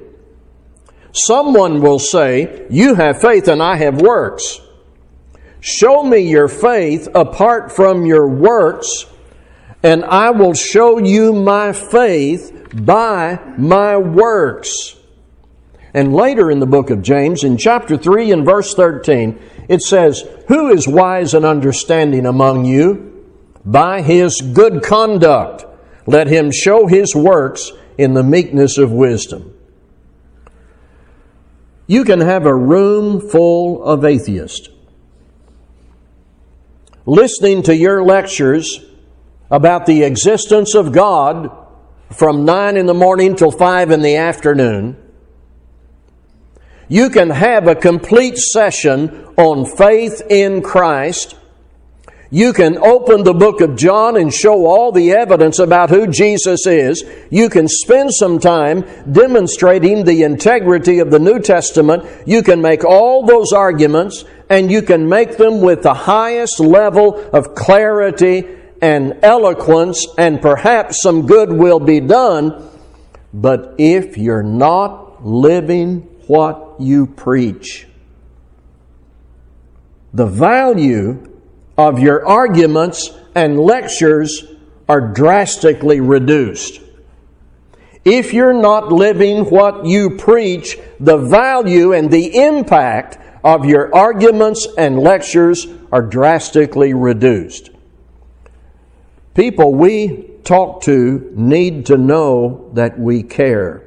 Someone 1.13 1.81
will 1.81 1.99
say, 1.99 2.65
"You 2.69 2.95
have 2.95 3.21
faith 3.21 3.49
and 3.49 3.63
I 3.63 3.77
have 3.77 4.01
works." 4.01 4.61
Show 5.67 6.05
me 6.05 6.21
your 6.21 6.47
faith 6.47 7.09
apart 7.13 7.73
from 7.73 8.07
your 8.07 8.29
works, 8.29 9.07
and 9.83 10.05
I 10.05 10.31
will 10.31 10.55
show 10.55 10.99
you 10.99 11.33
my 11.33 11.73
faith 11.73 12.69
by 12.73 13.41
my 13.59 13.97
works. 13.97 14.95
And 15.93 16.15
later 16.15 16.53
in 16.53 16.61
the 16.61 16.67
book 16.67 16.91
of 16.91 17.03
James, 17.03 17.43
in 17.43 17.57
chapter 17.59 17.97
3 17.97 18.31
and 18.31 18.45
verse 18.45 18.75
13, 18.75 19.41
it 19.69 19.83
says, 19.83 20.23
Who 20.47 20.69
is 20.69 20.87
wise 20.87 21.35
and 21.35 21.45
understanding 21.45 22.27
among 22.27 22.65
you? 22.65 23.27
By 23.65 24.03
his 24.03 24.41
good 24.41 24.85
conduct, 24.85 25.65
let 26.07 26.29
him 26.29 26.53
show 26.53 26.87
his 26.87 27.13
works 27.13 27.73
in 27.99 28.15
the 28.15 28.23
meekness 28.23 28.79
of 28.79 28.93
wisdom. 28.93 29.53
You 31.89 32.05
can 32.05 32.21
have 32.21 32.47
a 32.47 32.55
room 32.55 33.21
full 33.21 33.83
of 33.83 34.05
atheists 34.05 34.69
listening 37.07 37.63
to 37.63 37.75
your 37.75 38.05
lectures 38.05 38.85
about 39.51 39.87
the 39.87 40.03
existence 40.03 40.75
of 40.75 40.93
God 40.93 41.51
from 42.13 42.45
9 42.45 42.77
in 42.77 42.87
the 42.87 42.95
morning 42.95 43.37
till 43.37 43.51
5 43.51 43.91
in 43.91 44.03
the 44.03 44.17
afternoon 44.17 44.97
you 46.89 47.11
can 47.11 47.31
have 47.31 47.67
a 47.67 47.75
complete 47.75 48.39
session 48.39 49.27
on 49.37 49.65
faith 49.67 50.23
in 50.31 50.63
Christ. 50.63 51.37
You 52.31 52.53
can 52.53 52.77
open 52.79 53.23
the 53.23 53.35
book 53.35 53.61
of 53.61 53.77
John 53.77 54.17
and 54.17 54.35
show 54.35 54.67
all 54.67 54.91
the 54.91 55.13
evidence 55.13 55.59
about 55.59 55.91
who 55.91 56.07
Jesus 56.09 56.67
is. 56.67 57.05
You 57.31 57.49
can 57.49 57.69
spend 57.69 58.13
some 58.13 58.41
time 58.41 58.85
demonstrating 59.11 60.05
the 60.05 60.25
integrity 60.25 60.99
of 60.99 61.11
the 61.11 61.21
New 61.21 61.39
Testament. 61.39 62.05
You 62.27 62.43
can 62.43 62.61
make 62.61 62.85
all 62.85 63.25
those 63.25 63.53
arguments 63.53 64.25
and 64.51 64.71
you 64.71 64.83
can 64.83 65.09
make 65.09 65.37
them 65.37 65.61
with 65.61 65.83
the 65.83 65.95
highest 65.95 66.59
level 66.59 67.21
of 67.31 67.55
clarity 67.55 68.45
and 68.83 69.19
eloquence, 69.23 70.07
and 70.19 70.43
perhaps 70.43 71.03
some 71.03 71.27
good 71.27 71.51
will 71.51 71.81
be 71.81 71.99
done. 72.01 72.69
But 73.33 73.75
if 73.79 74.19
you're 74.19 74.43
not 74.43 75.25
living 75.25 76.01
what 76.27 76.77
you 76.79 77.07
preach. 77.07 77.87
The 80.13 80.27
value 80.27 81.36
of 81.77 81.99
your 81.99 82.27
arguments 82.27 83.11
and 83.35 83.59
lectures 83.59 84.45
are 84.89 85.13
drastically 85.13 86.01
reduced. 86.01 86.81
If 88.05 88.33
you're 88.33 88.55
not 88.55 88.93
living 88.93 89.47
what 89.47 89.85
you 89.85 90.17
preach, 90.17 90.79
the 91.01 91.19
value 91.19 91.93
and 91.93 92.11
the 92.11 92.37
impact 92.37 93.19
of 93.43 93.65
your 93.65 93.95
arguments 93.95 94.67
and 94.79 94.99
lectures 94.99 95.67
are 95.91 96.03
drastically 96.03 96.95
reduced. 96.95 97.71
People 99.35 99.75
we 99.75 100.31
talk 100.45 100.83
to 100.83 101.33
need 101.35 101.87
to 101.87 101.99
know 101.99 102.71
that 102.75 102.99
we 102.99 103.23
care. 103.23 103.83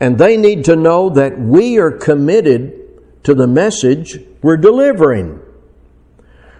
And 0.00 0.18
they 0.18 0.36
need 0.36 0.64
to 0.66 0.76
know 0.76 1.10
that 1.10 1.38
we 1.38 1.78
are 1.78 1.90
committed 1.90 3.24
to 3.24 3.34
the 3.34 3.46
message 3.46 4.20
we're 4.42 4.56
delivering. 4.56 5.40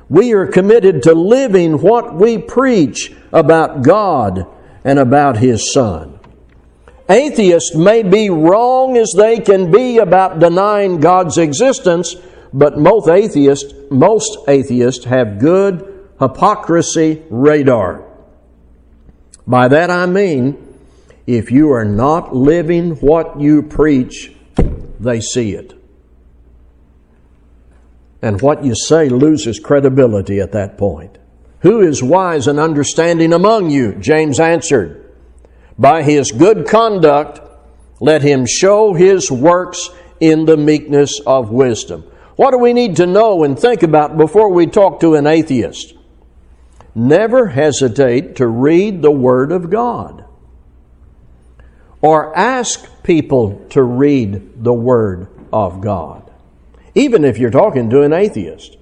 We 0.09 0.33
are 0.33 0.47
committed 0.47 1.03
to 1.03 1.15
living 1.15 1.81
what 1.81 2.15
we 2.15 2.38
preach 2.38 3.12
about 3.33 3.83
God 3.83 4.47
and 4.85 4.99
about 4.99 5.37
His 5.37 5.73
Son. 5.73 6.19
Atheists 7.11 7.75
may 7.75 8.03
be 8.03 8.29
wrong 8.31 8.97
as 8.97 9.15
they 9.17 9.41
can 9.41 9.71
be 9.71 9.99
about 9.99 10.38
denying 10.38 11.00
God's 11.00 11.38
existence, 11.38 12.15
but 12.53 12.79
most 12.79 13.09
atheists, 13.09 13.73
most 13.91 14.38
atheists 14.47 15.05
have 15.05 15.38
good 15.38 16.09
hypocrisy 16.21 17.23
radar. 17.31 18.05
By 19.47 19.69
that 19.69 19.91
I 19.91 20.07
mean 20.07 20.65
if 21.27 21.50
you 21.50 21.73
are 21.73 21.85
not 21.85 22.35
living 22.35 22.93
what 22.97 23.38
you 23.38 23.62
preach, 23.62 24.33
they 24.99 25.21
see 25.21 25.53
it. 25.53 25.78
And 28.21 28.41
what 28.41 28.65
you 28.65 28.75
say 28.75 29.09
loses 29.09 29.61
credibility 29.61 30.41
at 30.41 30.53
that 30.53 30.77
point. 30.77 31.19
Who 31.61 31.81
is 31.81 32.03
wise 32.03 32.47
and 32.47 32.59
understanding 32.59 33.33
among 33.33 33.71
you? 33.71 33.95
James 33.95 34.41
answered. 34.41 35.13
By 35.79 36.03
his 36.03 36.33
good 36.33 36.67
conduct, 36.67 37.41
let 38.01 38.23
him 38.23 38.47
show 38.47 38.95
his 38.95 39.31
works 39.31 39.91
in 40.21 40.45
the 40.45 40.57
meekness 40.57 41.21
of 41.27 41.51
wisdom. 41.51 42.03
What 42.37 42.53
do 42.53 42.59
we 42.59 42.73
need 42.73 42.97
to 42.97 43.07
know 43.07 43.43
and 43.45 43.59
think 43.59 43.83
about 43.83 44.17
before 44.17 44.51
we 44.51 44.67
talk 44.67 45.01
to 45.01 45.15
an 45.15 45.27
atheist? 45.27 45.95
Never 46.95 47.49
hesitate 47.49 48.37
to 48.37 48.47
read 48.47 49.03
the 49.03 49.11
Word 49.11 49.53
of 49.53 49.71
God 49.71 50.25
or 52.01 52.37
ask 52.37 53.03
people 53.03 53.67
to 53.71 53.83
read 53.83 54.63
the 54.63 54.73
Word 54.73 55.29
of 55.53 55.81
God, 55.81 56.28
even 56.99 57.25
if 57.25 57.38
you're 57.38 57.50
talking 57.50 57.88
to 57.90 58.02
an 58.02 58.12
atheist. 58.12 58.76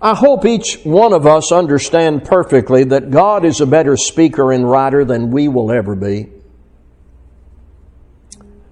I 0.00 0.14
hope 0.14 0.46
each 0.46 0.78
one 0.82 1.12
of 1.12 1.26
us 1.26 1.52
understand 1.52 2.24
perfectly 2.24 2.84
that 2.84 3.10
God 3.10 3.44
is 3.44 3.60
a 3.60 3.66
better 3.66 3.96
speaker 3.96 4.50
and 4.52 4.68
writer 4.68 5.04
than 5.04 5.30
we 5.30 5.48
will 5.48 5.70
ever 5.70 5.94
be. 5.94 6.28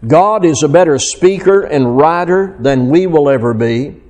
God 0.06 0.45
is 0.45 0.62
a 0.62 0.68
better 0.68 0.99
speaker 0.99 1.62
and 1.62 1.99
writer 1.99 2.56
than 2.61 2.88
we 2.88 3.06
will 3.06 3.28
ever 3.28 3.52
be. 3.52 4.00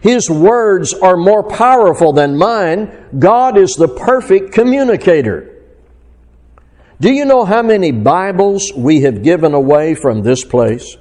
His 0.00 0.28
words 0.28 0.92
are 0.94 1.16
more 1.16 1.44
powerful 1.44 2.12
than 2.12 2.36
mine. 2.36 2.90
God 3.16 3.58
is 3.58 3.74
the 3.74 3.88
perfect 3.88 4.52
communicator. 4.52 5.62
Do 6.98 7.12
you 7.12 7.26
know 7.26 7.44
how 7.44 7.62
many 7.62 7.92
Bibles 7.92 8.72
we 8.74 9.02
have 9.02 9.22
given 9.22 9.54
away 9.54 9.94
from 9.94 10.22
this 10.22 10.44
place? 10.44 10.96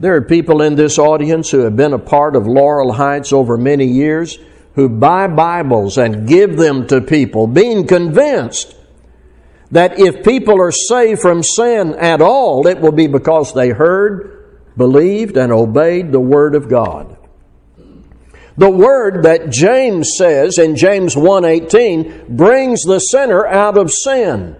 There 0.00 0.16
are 0.16 0.22
people 0.22 0.60
in 0.62 0.74
this 0.74 0.98
audience 0.98 1.50
who 1.50 1.60
have 1.60 1.76
been 1.76 1.92
a 1.92 1.98
part 1.98 2.34
of 2.36 2.46
Laurel 2.46 2.92
Heights 2.92 3.32
over 3.32 3.56
many 3.56 3.86
years 3.86 4.38
who 4.74 4.88
buy 4.88 5.28
Bibles 5.28 5.98
and 5.98 6.26
give 6.26 6.56
them 6.56 6.86
to 6.88 7.00
people, 7.00 7.46
being 7.46 7.86
convinced 7.86 8.74
that 9.70 9.98
if 9.98 10.24
people 10.24 10.60
are 10.60 10.72
saved 10.72 11.20
from 11.20 11.42
sin 11.42 11.94
at 11.94 12.20
all, 12.20 12.66
it 12.66 12.80
will 12.80 12.92
be 12.92 13.06
because 13.06 13.54
they 13.54 13.70
heard, 13.70 14.56
believed, 14.76 15.36
and 15.36 15.52
obeyed 15.52 16.10
the 16.10 16.20
Word 16.20 16.54
of 16.54 16.68
God. 16.68 17.16
The 18.56 18.70
word 18.70 19.24
that 19.24 19.50
James 19.50 20.12
says 20.16 20.58
in 20.58 20.76
James 20.76 21.16
1:18 21.16 22.36
brings 22.36 22.82
the 22.82 23.00
sinner 23.00 23.44
out 23.44 23.76
of 23.76 23.90
sin. 23.90 24.54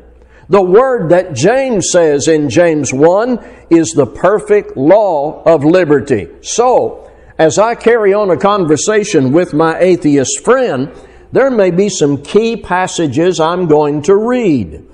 The 0.49 0.63
word 0.63 1.11
that 1.11 1.35
James 1.35 1.91
says 1.91 2.29
in 2.29 2.51
James 2.51 2.93
1 2.93 3.67
is 3.71 3.93
the 3.93 4.07
perfect 4.07 4.77
law 4.77 5.43
of 5.45 5.65
liberty. 5.65 6.29
So, 6.43 7.11
as 7.39 7.59
I 7.59 7.75
carry 7.75 8.13
on 8.13 8.31
a 8.31 8.37
conversation 8.37 9.33
with 9.33 9.55
my 9.55 9.79
atheist 9.79 10.45
friend, 10.45 10.93
there 11.33 11.51
may 11.51 11.71
be 11.71 11.89
some 11.89 12.23
key 12.23 12.57
passages 12.57 13.41
I'm 13.41 13.67
going 13.67 14.03
to 14.03 14.15
read. 14.15 14.85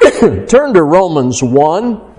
Turn 0.00 0.74
to 0.74 0.82
Romans 0.82 1.42
1, 1.42 2.14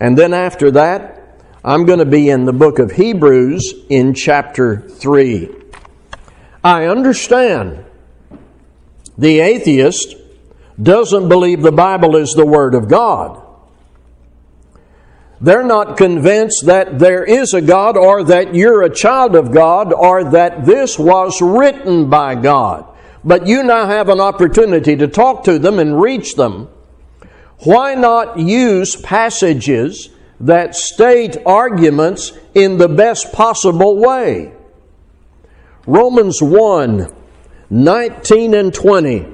and 0.00 0.16
then 0.16 0.32
after 0.32 0.70
that, 0.72 1.22
I'm 1.62 1.84
going 1.84 1.98
to 1.98 2.04
be 2.06 2.28
in 2.28 2.44
the 2.44 2.52
book 2.52 2.78
of 2.78 2.92
Hebrews 2.92 3.74
in 3.88 4.14
chapter 4.14 4.80
3. 4.80 5.48
I 6.62 6.86
understand 6.86 7.84
The 9.16 9.40
atheist 9.40 10.16
doesn't 10.82 11.28
believe 11.28 11.62
the 11.62 11.72
Bible 11.72 12.16
is 12.16 12.32
the 12.32 12.46
Word 12.46 12.74
of 12.74 12.88
God. 12.88 13.40
They're 15.40 15.64
not 15.64 15.96
convinced 15.96 16.66
that 16.66 16.98
there 16.98 17.24
is 17.24 17.52
a 17.52 17.60
God 17.60 17.96
or 17.96 18.24
that 18.24 18.54
you're 18.54 18.82
a 18.82 18.94
child 18.94 19.34
of 19.36 19.52
God 19.52 19.92
or 19.92 20.30
that 20.30 20.64
this 20.64 20.98
was 20.98 21.42
written 21.42 22.08
by 22.08 22.34
God. 22.34 22.86
But 23.22 23.46
you 23.46 23.62
now 23.62 23.86
have 23.86 24.08
an 24.08 24.20
opportunity 24.20 24.96
to 24.96 25.08
talk 25.08 25.44
to 25.44 25.58
them 25.58 25.78
and 25.78 26.00
reach 26.00 26.34
them. 26.34 26.68
Why 27.60 27.94
not 27.94 28.38
use 28.38 28.96
passages 28.96 30.10
that 30.40 30.74
state 30.74 31.36
arguments 31.46 32.32
in 32.54 32.78
the 32.78 32.88
best 32.88 33.32
possible 33.32 33.98
way? 33.98 34.52
Romans 35.86 36.40
1 36.40 37.14
19 37.70 38.54
and 38.54 38.72
20. 38.72 39.33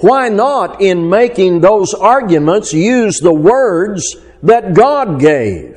Why 0.00 0.28
not, 0.28 0.80
in 0.80 1.08
making 1.08 1.60
those 1.60 1.92
arguments, 1.94 2.72
use 2.72 3.18
the 3.18 3.34
words 3.34 4.16
that 4.42 4.74
God 4.74 5.18
gave? 5.18 5.76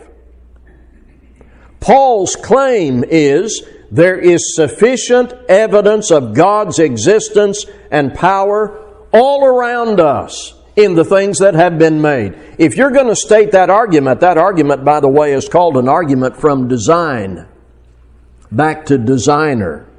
Paul's 1.80 2.36
claim 2.36 3.04
is 3.08 3.64
there 3.90 4.18
is 4.18 4.56
sufficient 4.56 5.34
evidence 5.50 6.12
of 6.12 6.34
God's 6.36 6.78
existence 6.80 7.66
and 7.90 8.14
power 8.14 8.88
all 9.12 9.44
around 9.44 10.00
us 10.00 10.54
in 10.76 10.96
the 10.96 11.04
things 11.04 11.40
that 11.40 11.56
have 11.56 11.78
been 11.78 12.02
made. 12.02 12.38
If 12.58 12.78
you're 12.78 12.92
going 12.92 13.08
to 13.08 13.16
state 13.16 13.52
that 13.52 13.70
argument, 13.70 14.22
that 14.22 14.38
argument, 14.38 14.86
by 14.86 15.00
the 15.00 15.10
way, 15.10 15.34
is 15.34 15.50
called 15.50 15.76
an 15.78 15.90
argument 15.90 16.38
from 16.38 16.68
design. 16.68 17.48
Back 18.52 18.86
to 18.86 18.98
designer. 18.98 19.91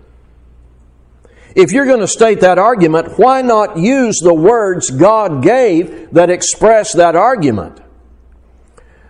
If 1.54 1.72
you're 1.72 1.86
going 1.86 2.00
to 2.00 2.08
state 2.08 2.40
that 2.40 2.58
argument, 2.58 3.18
why 3.18 3.42
not 3.42 3.76
use 3.76 4.18
the 4.22 4.34
words 4.34 4.90
God 4.90 5.42
gave 5.42 6.12
that 6.12 6.30
express 6.30 6.92
that 6.94 7.14
argument? 7.14 7.80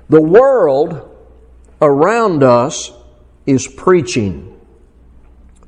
The 0.09 0.21
world 0.21 1.09
around 1.81 2.43
us 2.43 2.93
is 3.47 3.67
preaching, 3.67 4.61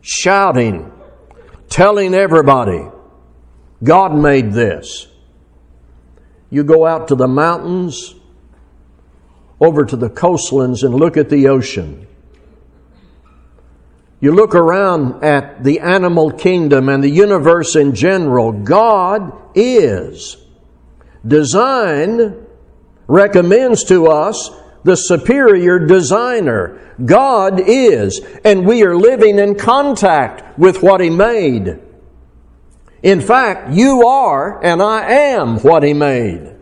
shouting, 0.00 0.93
telling 1.69 2.14
everybody, 2.14 2.88
God 3.83 4.16
made 4.16 4.52
this. 4.52 5.07
You 6.50 6.64
go 6.64 6.87
out 6.87 7.09
to 7.09 7.14
the 7.14 7.28
mountains, 7.28 8.14
over 9.61 9.85
to 9.85 9.97
the 9.97 10.11
coastlands, 10.11 10.83
and 10.83 10.95
look 10.95 11.16
at 11.16 11.28
the 11.28 11.49
ocean. 11.49 12.07
You 14.25 14.33
look 14.33 14.54
around 14.54 15.23
at 15.23 15.64
the 15.64 15.81
animal 15.81 16.31
kingdom 16.31 16.88
and 16.88 17.04
the 17.04 17.11
universe 17.11 17.76
in 17.76 17.95
general, 17.95 18.52
God 18.52 19.38
is. 19.54 20.38
Design 21.26 22.35
recommends 23.07 23.85
to 23.85 24.07
us 24.07 24.49
the 24.83 24.97
superior 24.97 25.78
designer. 25.78 26.95
God 27.04 27.60
is, 27.67 28.23
and 28.47 28.65
we 28.65 28.82
are 28.82 28.97
living 28.97 29.39
in 29.39 29.56
contact 29.56 30.58
with 30.58 30.82
what 30.82 31.02
He 31.02 31.10
made. 31.10 31.78
In 33.02 33.21
fact, 33.21 33.75
you 33.75 34.06
are 34.06 34.65
and 34.65 34.80
I 34.80 35.02
am 35.34 35.58
what 35.58 35.82
He 35.82 35.93
made. 35.93 36.53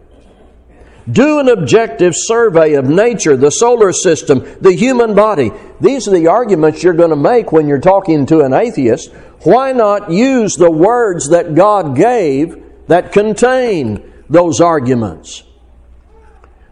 Do 1.11 1.41
an 1.41 1.49
objective 1.49 2.15
survey 2.17 2.75
of 2.75 2.89
nature, 2.89 3.37
the 3.37 3.51
solar 3.51 3.93
system, 3.93 4.47
the 4.61 4.73
human 4.73 5.15
body. 5.15 5.51
These 5.81 6.07
are 6.07 6.13
the 6.13 6.29
arguments 6.29 6.83
you're 6.83 6.93
going 6.93 7.11
to 7.11 7.17
make 7.17 7.51
when 7.51 7.67
you're 7.67 7.81
talking 7.81 8.27
to 8.27 8.41
an 8.41 8.53
atheist. 8.53 9.13
Why 9.43 9.73
not 9.73 10.13
use 10.13 10.55
the 10.55 10.71
words 10.71 11.31
that 11.31 11.55
God 11.57 11.97
gave 11.97 12.63
that 12.87 13.13
contain 13.13 14.13
those 14.29 14.61
arguments? 14.61 15.43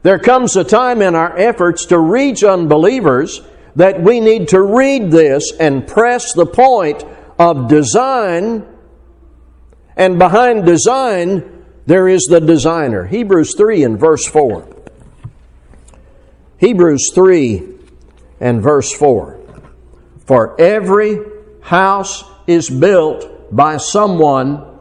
There 0.02 0.18
comes 0.18 0.56
a 0.56 0.64
time 0.64 1.02
in 1.02 1.14
our 1.14 1.36
efforts 1.36 1.86
to 1.86 1.98
reach 1.98 2.44
unbelievers 2.44 3.42
that 3.76 4.00
we 4.00 4.20
need 4.20 4.48
to 4.48 4.62
read 4.62 5.10
this 5.10 5.52
and 5.58 5.86
press 5.86 6.32
the 6.32 6.46
point 6.46 7.04
of 7.38 7.68
design. 7.68 8.64
And 9.96 10.18
behind 10.18 10.64
design, 10.64 11.49
there 11.90 12.07
is 12.07 12.29
the 12.31 12.40
designer. 12.40 13.05
Hebrews 13.05 13.57
3 13.57 13.83
and 13.83 13.98
verse 13.98 14.24
4. 14.24 14.64
Hebrews 16.59 17.11
3 17.12 17.66
and 18.38 18.62
verse 18.62 18.92
4. 18.92 19.40
For 20.24 20.61
every 20.61 21.18
house 21.62 22.22
is 22.46 22.70
built 22.70 23.53
by 23.53 23.79
someone, 23.79 24.79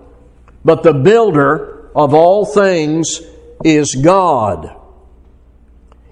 but 0.64 0.84
the 0.84 0.94
builder 0.94 1.90
of 1.96 2.14
all 2.14 2.46
things 2.46 3.22
is 3.66 3.96
God. 3.96 4.79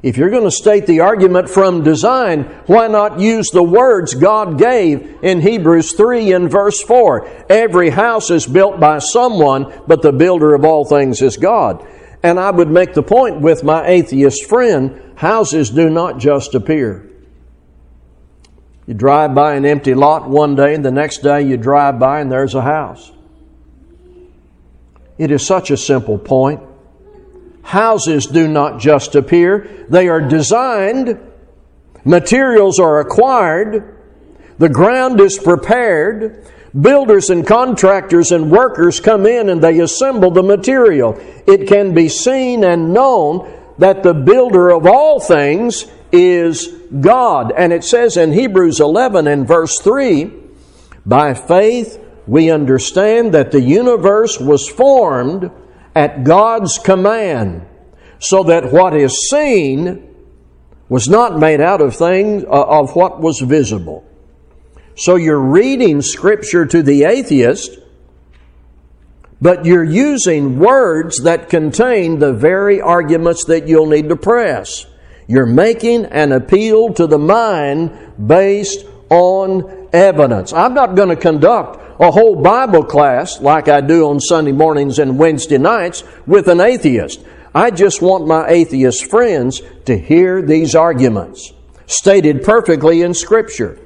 If 0.03 0.15
you're 0.15 0.29
going 0.29 0.43
to 0.43 0.51
state 0.51 0.85
the 0.85 0.99
argument 0.99 1.49
from 1.49 1.83
design, 1.83 2.43
why 2.67 2.87
not 2.87 3.19
use 3.19 3.49
the 3.49 3.63
words 3.63 4.13
God 4.13 4.57
gave 4.59 5.23
in 5.23 5.41
Hebrews 5.41 5.93
3 5.93 6.33
and 6.33 6.51
verse 6.51 6.81
4? 6.83 7.47
Every 7.49 7.89
house 7.89 8.29
is 8.29 8.45
built 8.45 8.79
by 8.79 8.99
someone, 8.99 9.81
but 9.87 10.03
the 10.03 10.11
builder 10.11 10.53
of 10.53 10.63
all 10.63 10.85
things 10.85 11.21
is 11.21 11.37
God. 11.37 11.85
And 12.21 12.39
I 12.39 12.51
would 12.51 12.69
make 12.69 12.93
the 12.93 13.03
point 13.03 13.41
with 13.41 13.63
my 13.63 13.87
atheist 13.87 14.45
friend 14.45 15.01
houses 15.15 15.71
do 15.71 15.89
not 15.89 16.19
just 16.19 16.53
appear. 16.53 17.09
You 18.85 18.93
drive 18.93 19.33
by 19.33 19.55
an 19.55 19.65
empty 19.65 19.95
lot 19.95 20.29
one 20.29 20.55
day, 20.55 20.75
and 20.75 20.85
the 20.85 20.91
next 20.91 21.17
day 21.17 21.41
you 21.41 21.57
drive 21.57 21.99
by 21.99 22.21
and 22.21 22.31
there's 22.31 22.55
a 22.55 22.61
house. 22.61 23.11
It 25.17 25.31
is 25.31 25.45
such 25.45 25.71
a 25.71 25.77
simple 25.77 26.17
point. 26.19 26.61
Houses 27.67 28.27
do 28.27 28.47
not 28.47 28.79
just 28.79 29.13
appear, 29.13 29.85
they 29.89 30.07
are 30.07 30.21
designed, 30.21 31.19
materials 32.05 32.79
are 32.79 33.01
acquired, 33.01 33.93
the 34.57 34.69
ground 34.69 35.19
is 35.19 35.37
prepared, 35.37 36.49
builders 36.79 37.29
and 37.29 37.45
contractors 37.45 38.31
and 38.31 38.49
workers 38.49 39.01
come 39.01 39.25
in 39.25 39.49
and 39.49 39.61
they 39.61 39.81
assemble 39.81 40.31
the 40.31 40.43
material. 40.43 41.19
It 41.45 41.67
can 41.67 41.93
be 41.93 42.07
seen 42.07 42.63
and 42.63 42.93
known 42.93 43.53
that 43.79 44.01
the 44.01 44.13
builder 44.13 44.69
of 44.69 44.87
all 44.87 45.19
things 45.19 45.87
is 46.13 46.69
God. 47.01 47.51
And 47.51 47.73
it 47.73 47.83
says 47.83 48.15
in 48.15 48.31
Hebrews 48.31 48.79
11 48.79 49.27
and 49.27 49.45
verse 49.45 49.77
3 49.81 50.31
By 51.05 51.33
faith 51.33 52.01
we 52.27 52.49
understand 52.49 53.33
that 53.33 53.51
the 53.51 53.61
universe 53.61 54.39
was 54.39 54.69
formed 54.69 55.51
at 55.97 56.23
God's 56.23 56.77
command, 56.77 57.65
so 58.19 58.43
that 58.43 58.71
what 58.71 58.95
is 58.95 59.29
seen 59.31 60.15
was 60.89 61.09
not 61.09 61.39
made 61.39 61.59
out 61.59 61.81
of 61.81 61.95
things 61.95 62.43
uh, 62.43 62.47
of 62.49 62.95
what 62.95 63.19
was 63.19 63.39
visible. 63.39 64.05
So 64.95 65.15
you're 65.15 65.39
reading 65.39 66.03
scripture 66.03 66.67
to 66.67 66.83
the 66.83 67.05
atheist, 67.05 67.79
but 69.41 69.65
you're 69.65 69.83
using 69.83 70.59
words 70.59 71.23
that 71.23 71.49
contain 71.49 72.19
the 72.19 72.31
very 72.31 72.79
arguments 72.79 73.45
that 73.45 73.67
you'll 73.67 73.87
need 73.87 74.07
to 74.09 74.15
press. 74.15 74.85
You're 75.27 75.47
making 75.47 76.05
an 76.05 76.31
appeal 76.31 76.93
to 76.93 77.07
the 77.07 77.17
mind 77.17 78.13
based 78.27 78.85
on 79.09 79.89
evidence. 79.93 80.53
I'm 80.53 80.75
not 80.75 80.95
going 80.95 81.09
to 81.09 81.15
conduct 81.15 81.86
a 81.99 82.11
whole 82.11 82.35
Bible 82.35 82.83
class 82.83 83.41
like 83.41 83.67
I 83.67 83.81
do 83.81 84.09
on 84.09 84.19
Sunday 84.19 84.51
mornings 84.51 84.99
and 84.99 85.17
Wednesday 85.17 85.57
nights 85.57 86.03
with 86.25 86.47
an 86.47 86.59
atheist. 86.59 87.23
I 87.55 87.71
just 87.71 88.01
want 88.01 88.27
my 88.27 88.47
atheist 88.47 89.09
friends 89.09 89.61
to 89.85 89.97
hear 89.97 90.41
these 90.41 90.75
arguments 90.75 91.53
stated 91.87 92.43
perfectly 92.43 93.01
in 93.01 93.13
Scripture. 93.13 93.79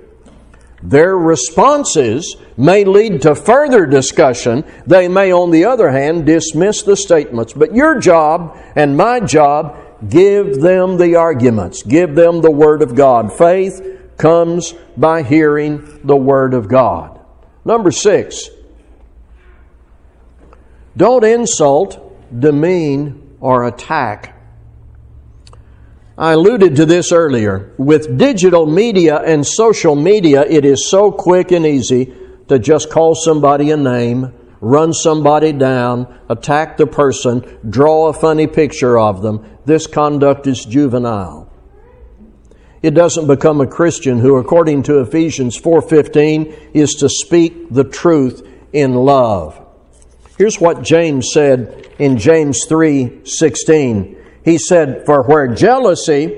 Their 0.84 1.15
responses 1.15 2.36
may 2.58 2.84
lead 2.84 3.21
to 3.21 3.36
further 3.36 3.86
discussion. 3.86 4.65
They 4.88 5.08
may, 5.08 5.32
on 5.32 5.52
the 5.52 5.65
other 5.65 5.91
hand, 5.91 6.26
dismiss 6.26 6.82
the 6.82 6.97
statements. 6.97 7.54
But 7.54 7.76
your 7.76 8.00
job 8.00 8.58
and 8.76 8.97
my 8.97 9.19
job, 9.19 9.78
give 10.10 10.60
them 10.60 10.97
the 10.97 11.15
arguments. 11.15 11.84
Give 11.84 12.15
them 12.15 12.41
the 12.41 12.52
Word 12.52 12.82
of 12.82 12.95
God. 12.95 13.32
Faith 13.32 14.00
comes 14.17 14.74
by 14.97 15.21
hearing 15.21 16.00
the 16.04 16.17
Word 16.17 16.56
of 16.56 16.67
God. 16.67 17.20
Number 17.63 17.91
six, 17.91 18.50
Don't 20.97 21.24
insult, 21.24 21.97
demean, 22.38 23.38
or 23.39 23.65
attack. 23.65 24.38
I 26.17 26.34
alluded 26.34 26.76
to 26.76 26.86
this 26.86 27.12
earlier. 27.12 27.74
With 27.78 28.17
digital 28.17 28.65
media 28.65 29.17
and 29.17 29.45
social 29.45 29.95
media, 29.95 30.43
it 30.43 30.65
is 30.65 30.89
so 30.89 31.12
quick 31.12 31.52
and 31.52 31.65
easy 31.65 32.13
to 32.47 32.60
just 32.60 32.89
call 32.89 33.15
somebody 33.15 33.71
a 33.71 33.78
name, 33.78 34.34
run 34.60 34.93
somebody 34.93 35.54
down, 35.54 36.19
attack 36.30 36.78
the 36.78 36.86
person, 36.86 37.60
draw 37.67 38.08
a 38.08 38.13
funny 38.13 38.47
picture 38.47 39.00
of 39.00 39.21
them. 39.21 39.45
This 39.65 39.88
conduct 39.88 40.47
is 40.47 40.65
juvenile. 40.65 41.50
It 42.82 42.96
doesn't 42.96 43.28
become 43.28 43.62
a 43.62 43.67
Christian 43.67 44.20
who 44.20 44.38
according 44.38 44.84
to 44.84 45.00
Ephesians 45.00 45.56
4:15 45.56 46.54
is 46.74 46.94
to 46.96 47.10
speak 47.10 47.72
the 47.72 47.84
truth 47.84 48.41
in 48.74 48.96
love. 48.96 49.60
Here's 50.38 50.60
what 50.60 50.82
James 50.82 51.30
said 51.32 51.88
in 52.00 52.17
James 52.17 52.65
3:16. 52.67 54.15
He 54.44 54.58
said, 54.58 55.04
"For 55.06 55.22
where 55.24 55.48
jealousy 55.48 56.36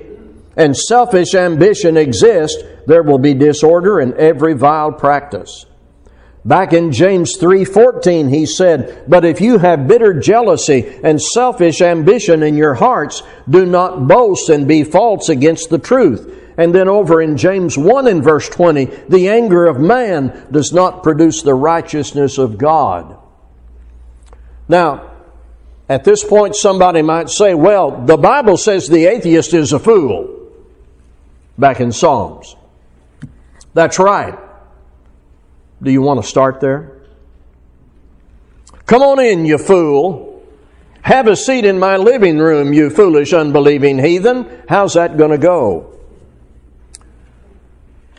and 0.58 0.76
selfish 0.76 1.34
ambition 1.34 1.96
exist, 1.96 2.64
there 2.86 3.04
will 3.04 3.20
be 3.20 3.34
disorder 3.34 4.02
in 4.02 4.14
every 4.18 4.54
vile 4.54 4.92
practice." 4.92 5.66
Back 6.46 6.74
in 6.74 6.92
James 6.92 7.38
3:14 7.38 8.28
he 8.28 8.46
said, 8.46 9.04
"But 9.08 9.24
if 9.24 9.40
you 9.40 9.60
have 9.60 9.88
bitter 9.88 10.14
jealousy 10.14 10.86
and 11.02 11.22
selfish 11.22 11.82
ambition 11.82 12.44
in 12.44 12.58
your 12.58 12.74
hearts, 12.74 13.24
do 13.50 13.66
not 13.66 14.08
boast 14.08 14.50
and 14.50 14.68
be 14.68 14.84
false 14.84 15.30
against 15.30 15.70
the 15.70 15.78
truth." 15.78 16.30
And 16.58 16.76
then 16.76 16.90
over 16.90 17.22
in 17.22 17.38
James 17.38 17.78
1 17.78 18.08
in 18.08 18.22
verse 18.22 18.50
20, 18.50 18.90
the 19.08 19.30
anger 19.30 19.66
of 19.66 19.80
man 19.80 20.34
does 20.52 20.74
not 20.74 21.02
produce 21.02 21.42
the 21.42 21.56
righteousness 21.56 22.38
of 22.38 22.58
God. 22.58 23.16
Now, 24.68 25.02
at 25.88 26.04
this 26.04 26.24
point 26.24 26.56
somebody 26.56 27.02
might 27.02 27.30
say, 27.30 27.54
"Well, 27.54 28.04
the 28.06 28.18
Bible 28.18 28.58
says 28.58 28.88
the 28.88 29.06
atheist 29.06 29.54
is 29.54 29.72
a 29.72 29.80
fool." 29.80 30.28
Back 31.58 31.80
in 31.80 31.92
Psalms. 31.94 32.56
That's 33.74 33.98
right. 33.98 34.36
Do 35.84 35.92
you 35.92 36.02
want 36.02 36.22
to 36.22 36.28
start 36.28 36.62
there? 36.62 37.02
Come 38.86 39.02
on 39.02 39.20
in, 39.20 39.46
you 39.46 39.58
fool. 39.58 40.46
Have 41.02 41.28
a 41.28 41.36
seat 41.36 41.66
in 41.66 41.80
my 41.80 41.98
living 41.98 42.40
room, 42.40 42.72
you 42.72 42.90
foolish, 42.90 43.34
unbelieving 43.34 44.00
heathen. 44.00 44.64
How's 44.70 44.94
that 44.94 45.18
going 45.18 45.32
to 45.32 45.38
go? 45.38 46.00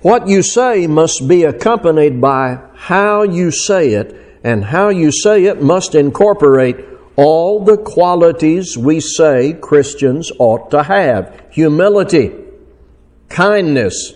What 0.03 0.29
you 0.29 0.43
say 0.43 0.87
must 0.87 1.27
be 1.27 1.45
accompanied 1.45 2.21
by 2.21 2.59
how 2.75 3.23
you 3.23 3.51
say 3.51 3.95
it, 3.95 4.15
and 4.45 4.63
how 4.63 4.91
you 4.91 5.11
say 5.11 5.45
it 5.45 5.63
must 5.63 5.95
incorporate 5.95 6.77
all 7.17 7.65
the 7.65 7.79
qualities 7.79 8.77
we 8.77 9.01
say 9.01 9.55
Christians 9.55 10.31
ought 10.39 10.71
to 10.73 10.83
have 10.83 11.43
humility, 11.51 12.35
kindness, 13.31 14.13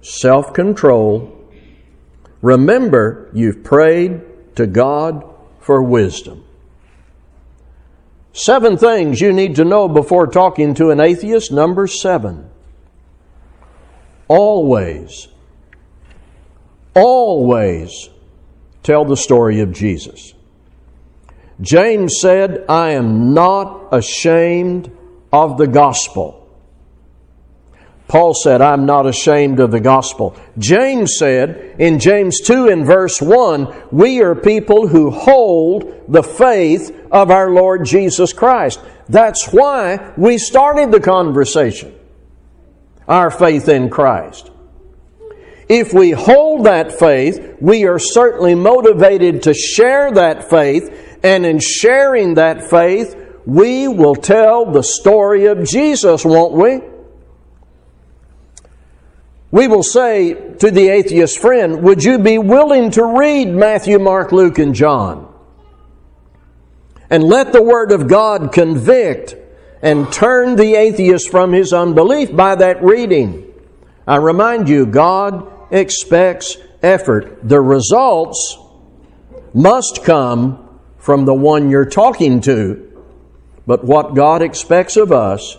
self 0.00 0.52
control, 0.52 1.43
Remember, 2.44 3.30
you've 3.32 3.64
prayed 3.64 4.20
to 4.56 4.66
God 4.66 5.24
for 5.60 5.82
wisdom. 5.82 6.44
Seven 8.34 8.76
things 8.76 9.18
you 9.18 9.32
need 9.32 9.56
to 9.56 9.64
know 9.64 9.88
before 9.88 10.26
talking 10.26 10.74
to 10.74 10.90
an 10.90 11.00
atheist. 11.00 11.50
Number 11.50 11.86
seven. 11.86 12.50
Always, 14.28 15.28
always 16.94 18.10
tell 18.82 19.06
the 19.06 19.16
story 19.16 19.60
of 19.60 19.72
Jesus. 19.72 20.34
James 21.62 22.18
said, 22.20 22.66
I 22.68 22.90
am 22.90 23.32
not 23.32 23.88
ashamed 23.90 24.94
of 25.32 25.56
the 25.56 25.66
gospel. 25.66 26.43
Paul 28.14 28.32
said, 28.32 28.62
I'm 28.62 28.86
not 28.86 29.08
ashamed 29.08 29.58
of 29.58 29.72
the 29.72 29.80
gospel. 29.80 30.36
James 30.56 31.16
said 31.18 31.74
in 31.80 31.98
James 31.98 32.40
2 32.42 32.68
and 32.68 32.86
verse 32.86 33.20
1, 33.20 33.88
we 33.90 34.22
are 34.22 34.36
people 34.36 34.86
who 34.86 35.10
hold 35.10 36.04
the 36.06 36.22
faith 36.22 36.96
of 37.10 37.32
our 37.32 37.50
Lord 37.50 37.84
Jesus 37.84 38.32
Christ. 38.32 38.78
That's 39.08 39.48
why 39.48 40.12
we 40.16 40.38
started 40.38 40.92
the 40.92 41.00
conversation. 41.00 41.92
Our 43.08 43.32
faith 43.32 43.68
in 43.68 43.90
Christ. 43.90 44.48
If 45.68 45.92
we 45.92 46.12
hold 46.12 46.66
that 46.66 46.96
faith, 46.96 47.56
we 47.60 47.84
are 47.84 47.98
certainly 47.98 48.54
motivated 48.54 49.42
to 49.42 49.54
share 49.54 50.12
that 50.12 50.48
faith, 50.48 51.18
and 51.24 51.44
in 51.44 51.58
sharing 51.58 52.34
that 52.34 52.70
faith, 52.70 53.16
we 53.44 53.88
will 53.88 54.14
tell 54.14 54.70
the 54.70 54.84
story 54.84 55.46
of 55.46 55.64
Jesus, 55.64 56.24
won't 56.24 56.52
we? 56.52 56.93
We 59.54 59.68
will 59.68 59.84
say 59.84 60.34
to 60.34 60.68
the 60.68 60.88
atheist 60.88 61.38
friend, 61.38 61.84
Would 61.84 62.02
you 62.02 62.18
be 62.18 62.38
willing 62.38 62.90
to 62.90 63.04
read 63.04 63.46
Matthew, 63.46 64.00
Mark, 64.00 64.32
Luke, 64.32 64.58
and 64.58 64.74
John? 64.74 65.32
And 67.08 67.22
let 67.22 67.52
the 67.52 67.62
Word 67.62 67.92
of 67.92 68.08
God 68.08 68.50
convict 68.50 69.36
and 69.80 70.12
turn 70.12 70.56
the 70.56 70.74
atheist 70.74 71.30
from 71.30 71.52
his 71.52 71.72
unbelief 71.72 72.34
by 72.34 72.56
that 72.56 72.82
reading. 72.82 73.54
I 74.08 74.16
remind 74.16 74.68
you, 74.68 74.86
God 74.86 75.48
expects 75.72 76.56
effort. 76.82 77.38
The 77.48 77.60
results 77.60 78.58
must 79.54 80.02
come 80.02 80.80
from 80.98 81.26
the 81.26 81.34
one 81.34 81.70
you're 81.70 81.84
talking 81.84 82.40
to. 82.40 83.04
But 83.68 83.84
what 83.84 84.16
God 84.16 84.42
expects 84.42 84.96
of 84.96 85.12
us 85.12 85.58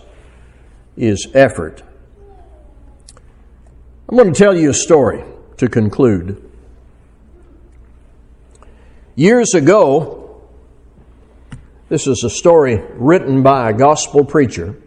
is 0.98 1.28
effort. 1.32 1.82
I'm 4.08 4.16
going 4.16 4.32
to 4.32 4.38
tell 4.38 4.56
you 4.56 4.70
a 4.70 4.74
story 4.74 5.24
to 5.56 5.68
conclude. 5.68 6.40
Years 9.16 9.52
ago, 9.52 10.42
this 11.88 12.06
is 12.06 12.22
a 12.22 12.30
story 12.30 12.80
written 12.94 13.42
by 13.42 13.68
a 13.68 13.72
gospel 13.72 14.24
preacher. 14.24 14.80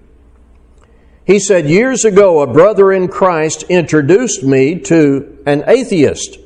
He 1.25 1.37
said, 1.37 1.69
Years 1.69 2.05
ago, 2.05 2.39
a 2.39 2.47
brother 2.47 2.93
in 2.93 3.09
Christ 3.09 3.63
introduced 3.63 4.41
me 4.41 4.79
to 4.81 5.43
an 5.45 5.65
atheist. 5.67 6.37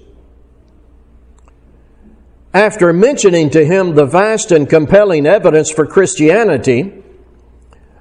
After 2.56 2.92
mentioning 2.92 3.52
to 3.52 3.64
him 3.64 3.94
the 3.94 4.06
vast 4.06 4.52
and 4.52 4.68
compelling 4.68 5.28
evidence 5.28 5.70
for 5.72 5.86
Christianity, 5.86 7.04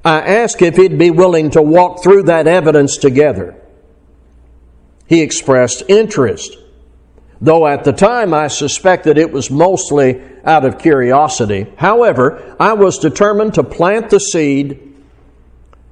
I 0.02 0.20
asked 0.20 0.62
if 0.62 0.76
he'd 0.76 0.98
be 0.98 1.10
willing 1.10 1.50
to 1.50 1.60
walk 1.60 2.02
through 2.02 2.22
that 2.24 2.46
evidence 2.46 2.96
together. 2.96 3.61
He 5.12 5.20
expressed 5.20 5.82
interest, 5.90 6.56
though 7.38 7.66
at 7.66 7.84
the 7.84 7.92
time 7.92 8.32
I 8.32 8.48
suspected 8.48 9.18
it 9.18 9.30
was 9.30 9.50
mostly 9.50 10.22
out 10.42 10.64
of 10.64 10.78
curiosity. 10.78 11.66
However, 11.76 12.56
I 12.58 12.72
was 12.72 12.96
determined 12.96 13.52
to 13.56 13.62
plant 13.62 14.08
the 14.08 14.18
seed 14.18 14.80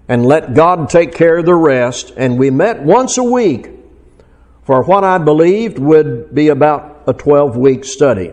and 0.08 0.24
let 0.24 0.54
God 0.54 0.88
take 0.88 1.12
care 1.14 1.36
of 1.36 1.44
the 1.44 1.54
rest, 1.54 2.14
and 2.16 2.38
we 2.38 2.48
met 2.48 2.82
once 2.82 3.18
a 3.18 3.22
week 3.22 3.68
for 4.62 4.82
what 4.84 5.04
I 5.04 5.18
believed 5.18 5.78
would 5.78 6.34
be 6.34 6.48
about 6.48 7.02
a 7.06 7.12
12 7.12 7.58
week 7.58 7.84
study. 7.84 8.32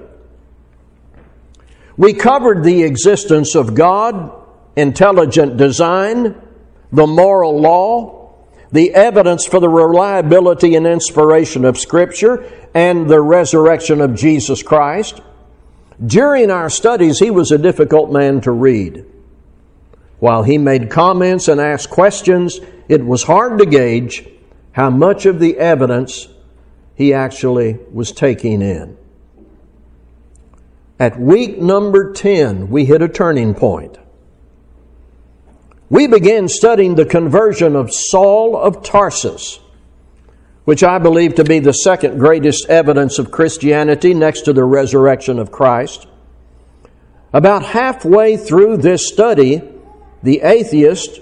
We 1.98 2.14
covered 2.14 2.64
the 2.64 2.84
existence 2.84 3.56
of 3.56 3.76
God, 3.76 4.32
intelligent 4.78 5.58
design, 5.58 6.42
the 6.94 7.08
moral 7.08 7.60
law, 7.60 8.17
the 8.72 8.94
evidence 8.94 9.46
for 9.46 9.60
the 9.60 9.70
reliability 9.70 10.76
and 10.76 10.86
inspiration 10.86 11.66
of 11.66 11.78
Scripture 11.78 12.52
and 12.74 13.10
the 13.10 13.22
resurrection 13.22 14.02
of 14.02 14.16
Jesus 14.16 14.62
Christ. 14.62 15.22
During 16.06 16.52
our 16.52 16.70
studies, 16.70 17.20
he 17.20 17.32
was 17.32 17.52
a 17.52 17.58
difficult 17.58 18.12
man 18.12 18.42
to 18.42 18.52
read. 18.52 19.06
While 20.20 20.44
he 20.44 20.58
made 20.58 20.90
comments 20.90 21.48
and 21.48 21.62
asked 21.62 21.90
questions, 21.90 22.60
it 22.90 23.06
was 23.06 23.24
hard 23.24 23.60
to 23.60 23.66
gauge 23.66 24.28
how 24.74 24.90
much 24.90 25.26
of 25.26 25.40
the 25.40 25.58
evidence 25.58 26.28
he 26.96 27.14
actually 27.14 27.80
was 27.92 28.12
taking 28.12 28.62
in. 28.62 28.98
At 31.00 31.20
week 31.20 31.60
number 31.60 32.12
10, 32.12 32.70
we 32.70 32.86
hit 32.86 33.02
a 33.02 33.08
turning 33.08 33.54
point 33.54 33.98
we 35.90 36.08
began 36.08 36.48
studying 36.48 36.96
the 36.96 37.06
conversion 37.06 37.76
of 37.76 37.94
Saul 37.94 38.58
of 38.58 38.84
Tarsus, 38.84 39.60
which 40.66 40.84
I 40.84 41.00
believe 41.00 41.36
to 41.36 41.46
be 41.46 41.60
the 41.60 41.74
second 41.74 42.20
greatest 42.20 42.68
evidence 42.70 43.20
of 43.20 43.32
Christianity 43.32 44.14
next 44.14 44.42
to 44.42 44.54
the 44.54 44.66
resurrection 44.66 45.40
of 45.40 45.52
Christ. 45.52 46.08
About 47.32 47.64
halfway 47.64 48.36
through 48.36 48.78
this 48.78 49.08
study, 49.08 49.62
the 50.24 50.42
atheist 50.42 51.22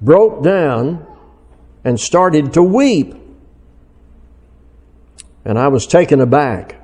broke 0.00 0.42
down 0.42 1.06
and 1.84 1.98
started 2.00 2.54
to 2.54 2.62
weep. 2.62 3.14
And 5.44 5.58
I 5.58 5.68
was 5.68 5.86
taken 5.86 6.20
aback. 6.20 6.76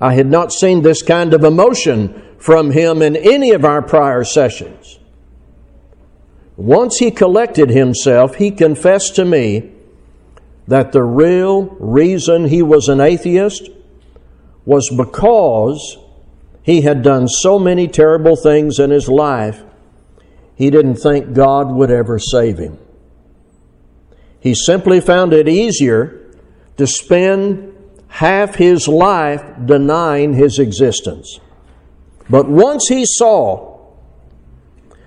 I 0.00 0.14
had 0.14 0.26
not 0.26 0.52
seen 0.52 0.82
this 0.82 1.02
kind 1.02 1.34
of 1.34 1.42
emotion 1.42 2.36
from 2.38 2.70
him 2.70 3.02
in 3.02 3.16
any 3.16 3.52
of 3.52 3.64
our 3.64 3.82
prior 3.82 4.24
sessions. 4.24 4.98
Once 6.62 6.98
he 6.98 7.10
collected 7.10 7.70
himself, 7.70 8.36
he 8.36 8.48
confessed 8.48 9.16
to 9.16 9.24
me 9.24 9.68
that 10.68 10.92
the 10.92 11.02
real 11.02 11.64
reason 11.80 12.44
he 12.44 12.62
was 12.62 12.86
an 12.86 13.00
atheist 13.00 13.68
was 14.64 14.88
because 14.96 15.98
he 16.62 16.82
had 16.82 17.02
done 17.02 17.26
so 17.26 17.58
many 17.58 17.88
terrible 17.88 18.36
things 18.36 18.78
in 18.78 18.90
his 18.90 19.08
life, 19.08 19.64
he 20.54 20.70
didn't 20.70 20.94
think 20.94 21.32
God 21.32 21.68
would 21.72 21.90
ever 21.90 22.20
save 22.20 22.58
him. 22.58 22.78
He 24.38 24.54
simply 24.54 25.00
found 25.00 25.32
it 25.32 25.48
easier 25.48 26.32
to 26.76 26.86
spend 26.86 27.76
half 28.06 28.54
his 28.54 28.86
life 28.86 29.42
denying 29.66 30.34
his 30.34 30.60
existence. 30.60 31.40
But 32.30 32.48
once 32.48 32.86
he 32.86 33.04
saw 33.04 33.71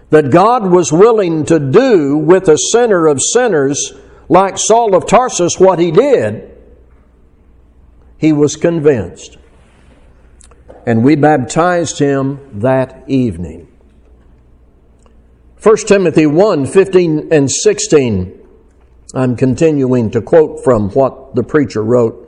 that 0.09 0.31
God 0.31 0.67
was 0.67 0.91
willing 0.91 1.45
to 1.45 1.59
do 1.59 2.17
with 2.17 2.47
a 2.47 2.57
sinner 2.57 3.07
of 3.07 3.19
sinners 3.21 3.93
like 4.29 4.57
Saul 4.57 4.95
of 4.95 5.05
Tarsus 5.05 5.59
what 5.59 5.79
he 5.79 5.91
did, 5.91 6.51
he 8.17 8.33
was 8.33 8.55
convinced. 8.55 9.37
And 10.85 11.03
we 11.03 11.15
baptized 11.15 11.99
him 11.99 12.59
that 12.61 13.03
evening. 13.07 13.67
1 15.61 15.77
Timothy 15.87 16.27
1 16.27 16.67
15 16.67 17.29
and 17.31 17.49
16. 17.49 18.39
I'm 19.15 19.35
continuing 19.35 20.11
to 20.11 20.21
quote 20.21 20.63
from 20.63 20.89
what 20.91 21.35
the 21.35 21.43
preacher 21.43 21.83
wrote. 21.83 22.21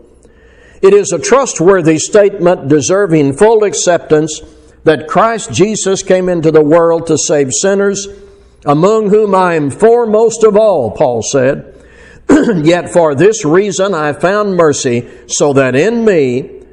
It 0.82 0.94
is 0.94 1.12
a 1.12 1.20
trustworthy 1.20 2.00
statement 2.00 2.68
deserving 2.68 3.34
full 3.34 3.64
acceptance 3.64 4.42
that 4.84 5.08
Christ 5.08 5.52
Jesus 5.52 6.04
came 6.04 6.30
into 6.30 6.52
the 6.52 6.64
world 6.64 7.08
to 7.08 7.18
save 7.18 7.52
sinners, 7.52 8.08
among 8.66 9.10
whom 9.10 9.36
I 9.36 9.56
am 9.56 9.70
foremost 9.70 10.44
of 10.44 10.56
all, 10.56 10.92
Paul 10.92 11.22
said. 11.22 11.74
Yet 12.64 12.90
for 12.90 13.16
this 13.16 13.46
reason 13.46 13.94
I 13.94 14.14
found 14.14 14.56
mercy, 14.56 15.10
so 15.28 15.54
that 15.54 15.76
in 15.76 16.04
me, 16.04 16.64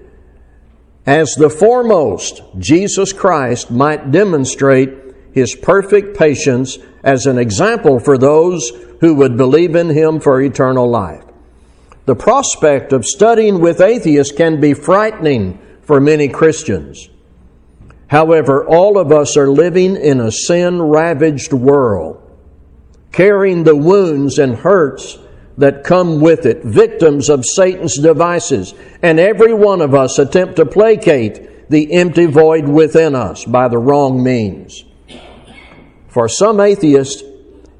as 1.06 1.34
the 1.34 1.50
foremost, 1.50 2.42
Jesus 2.58 3.12
Christ 3.12 3.70
might 3.70 4.10
demonstrate 4.10 4.90
his 5.32 5.54
perfect 5.54 6.16
patience 6.16 6.78
as 7.02 7.26
an 7.26 7.38
example 7.38 7.98
for 7.98 8.16
those 8.16 8.70
who 9.00 9.14
would 9.16 9.36
believe 9.36 9.74
in 9.74 9.90
him 9.90 10.20
for 10.20 10.40
eternal 10.40 10.88
life. 10.88 11.22
The 12.06 12.14
prospect 12.14 12.92
of 12.92 13.04
studying 13.04 13.60
with 13.60 13.80
atheists 13.80 14.34
can 14.34 14.60
be 14.60 14.74
frightening 14.74 15.58
for 15.82 16.00
many 16.00 16.28
Christians. 16.28 17.08
However, 18.14 18.64
all 18.64 18.96
of 18.96 19.10
us 19.10 19.36
are 19.36 19.50
living 19.50 19.96
in 19.96 20.20
a 20.20 20.30
sin 20.30 20.80
ravaged 20.80 21.52
world, 21.52 22.22
carrying 23.10 23.64
the 23.64 23.74
wounds 23.74 24.38
and 24.38 24.54
hurts 24.54 25.18
that 25.58 25.82
come 25.82 26.20
with 26.20 26.46
it, 26.46 26.62
victims 26.62 27.28
of 27.28 27.44
Satan's 27.44 27.98
devices, 27.98 28.72
and 29.02 29.18
every 29.18 29.52
one 29.52 29.80
of 29.80 29.96
us 29.96 30.20
attempt 30.20 30.54
to 30.56 30.64
placate 30.64 31.68
the 31.68 31.92
empty 31.92 32.26
void 32.26 32.68
within 32.68 33.16
us 33.16 33.44
by 33.46 33.66
the 33.66 33.78
wrong 33.78 34.22
means. 34.22 34.84
For 36.06 36.28
some 36.28 36.60
atheists, 36.60 37.24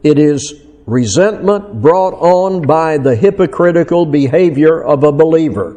it 0.03 0.19
is 0.19 0.65
resentment 0.85 1.81
brought 1.81 2.15
on 2.15 2.63
by 2.63 2.99
the 2.99 3.15
hypocritical 3.15 4.05
behavior 4.05 4.83
of 4.83 5.05
a 5.05 5.13
believer. 5.13 5.77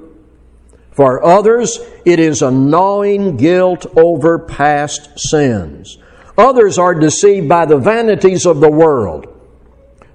For 0.98 1.24
others, 1.24 1.80
it 2.06 2.20
is 2.20 2.42
a 2.42 2.50
gnawing 2.50 3.38
guilt 3.38 3.86
over 3.96 4.40
past 4.40 5.12
sins. 5.16 6.00
Others 6.36 6.80
are 6.80 6.96
deceived 6.96 7.48
by 7.48 7.68
the 7.68 7.78
vanities 7.78 8.48
of 8.48 8.62
the 8.62 8.72
world. 8.72 9.28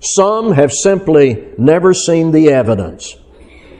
Some 0.01 0.51
have 0.51 0.73
simply 0.73 1.47
never 1.57 1.95
seen 1.95 2.33
the 2.33 2.49
evidence. 2.49 3.16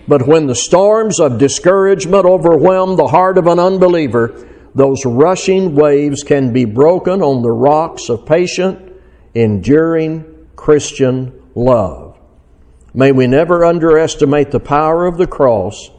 But 0.07 0.29
when 0.29 0.47
the 0.47 0.55
storms 0.55 1.19
of 1.19 1.39
discouragement 1.39 2.25
overwhelm 2.25 2.95
the 2.95 3.09
heart 3.09 3.37
of 3.37 3.49
an 3.49 3.59
unbeliever, 3.59 4.49
those 4.73 5.05
rushing 5.05 5.75
waves 5.75 6.23
can 6.23 6.53
be 6.53 6.67
broken 6.67 7.21
on 7.21 7.43
the 7.43 7.51
rocks 7.51 8.11
of 8.11 8.27
patient, 8.27 8.93
enduring 9.35 10.47
Christian 10.55 11.33
love. 11.57 12.17
May 12.95 13.11
we 13.11 13.27
never 13.27 13.65
underestimate 13.65 14.53
the 14.53 14.61
power 14.61 15.05
of 15.07 15.19
the 15.19 15.27
cross 15.27 15.91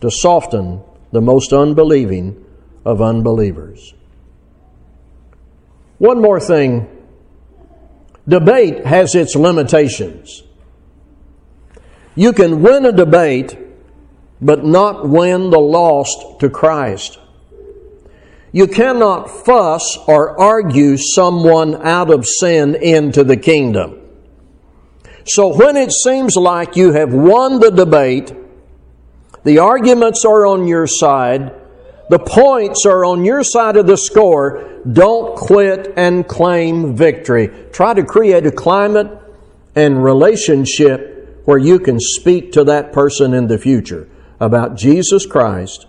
to 0.00 0.10
soften 0.10 0.82
the 1.12 1.20
most 1.20 1.52
unbelieving 1.52 2.44
of 2.84 3.02
unbelievers. 3.02 3.94
One 5.98 6.20
more 6.20 6.40
thing 6.40 6.88
debate 8.26 8.86
has 8.86 9.14
its 9.14 9.34
limitations. 9.34 10.42
You 12.14 12.32
can 12.32 12.62
win 12.62 12.84
a 12.86 12.92
debate, 12.92 13.56
but 14.40 14.64
not 14.64 15.08
win 15.08 15.50
the 15.50 15.60
lost 15.60 16.40
to 16.40 16.48
Christ. 16.48 17.18
You 18.52 18.66
cannot 18.66 19.30
fuss 19.44 19.98
or 20.08 20.38
argue 20.40 20.96
someone 20.96 21.86
out 21.86 22.10
of 22.10 22.26
sin 22.26 22.74
into 22.74 23.22
the 23.22 23.36
kingdom. 23.36 24.00
So 25.24 25.54
when 25.54 25.76
it 25.76 25.92
seems 25.92 26.34
like 26.34 26.76
you 26.76 26.92
have 26.92 27.12
won 27.12 27.60
the 27.60 27.70
debate, 27.70 28.32
the 29.44 29.58
arguments 29.58 30.24
are 30.24 30.46
on 30.46 30.66
your 30.66 30.86
side, 30.86 31.54
the 32.08 32.18
points 32.18 32.84
are 32.86 33.04
on 33.04 33.24
your 33.24 33.42
side 33.42 33.76
of 33.76 33.86
the 33.86 33.96
score, 33.96 34.80
don't 34.90 35.36
quit 35.36 35.94
and 35.96 36.26
claim 36.26 36.96
victory. 36.96 37.50
Try 37.72 37.94
to 37.94 38.04
create 38.04 38.46
a 38.46 38.50
climate 38.50 39.10
and 39.74 40.02
relationship 40.02 41.42
where 41.44 41.58
you 41.58 41.78
can 41.78 41.98
speak 42.00 42.52
to 42.52 42.64
that 42.64 42.92
person 42.92 43.32
in 43.32 43.46
the 43.46 43.58
future 43.58 44.08
about 44.40 44.76
Jesus 44.76 45.26
Christ 45.26 45.86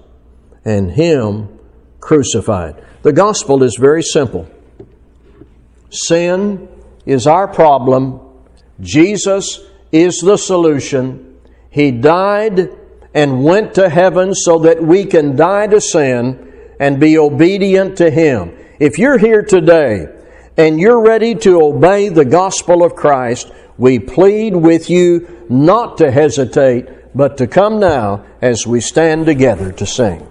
and 0.64 0.92
Him 0.92 1.60
crucified. 2.00 2.84
The 3.02 3.14
gospel 3.14 3.64
is 3.64 3.78
very 3.80 4.04
simple. 4.04 4.50
Sin 5.90 6.70
is 7.06 7.28
our 7.28 7.48
problem 7.48 8.20
Jesus 8.82 9.60
is 9.92 10.20
the 10.20 10.38
solution. 10.38 11.40
He 11.70 11.92
died 11.92 12.70
and 13.14 13.44
went 13.44 13.74
to 13.76 13.90
heaven 13.90 14.34
so 14.34 14.60
that 14.60 14.82
we 14.82 15.06
can 15.06 15.36
die 15.36 15.68
to 15.68 15.82
sin 15.82 16.52
and 16.80 17.00
be 17.00 17.18
obedient 17.18 17.98
to 17.98 18.10
Him. 18.10 18.58
If 18.80 18.98
you're 18.98 19.18
here 19.18 19.44
today 19.44 20.08
and 20.58 20.80
you're 20.80 21.02
ready 21.02 21.36
to 21.36 21.62
obey 21.62 22.10
the 22.10 22.26
gospel 22.26 22.84
of 22.84 22.96
Christ, 22.96 23.52
we 23.78 24.00
plead 24.00 24.56
with 24.56 24.90
you 24.90 25.46
not 25.50 25.98
to 25.98 26.12
hesitate, 26.12 26.88
but 27.16 27.38
to 27.38 27.48
come 27.48 27.80
now 27.80 28.26
as 28.42 28.66
we 28.66 28.80
stand 28.80 29.26
together 29.26 29.72
to 29.74 29.86
sing. 29.86 30.28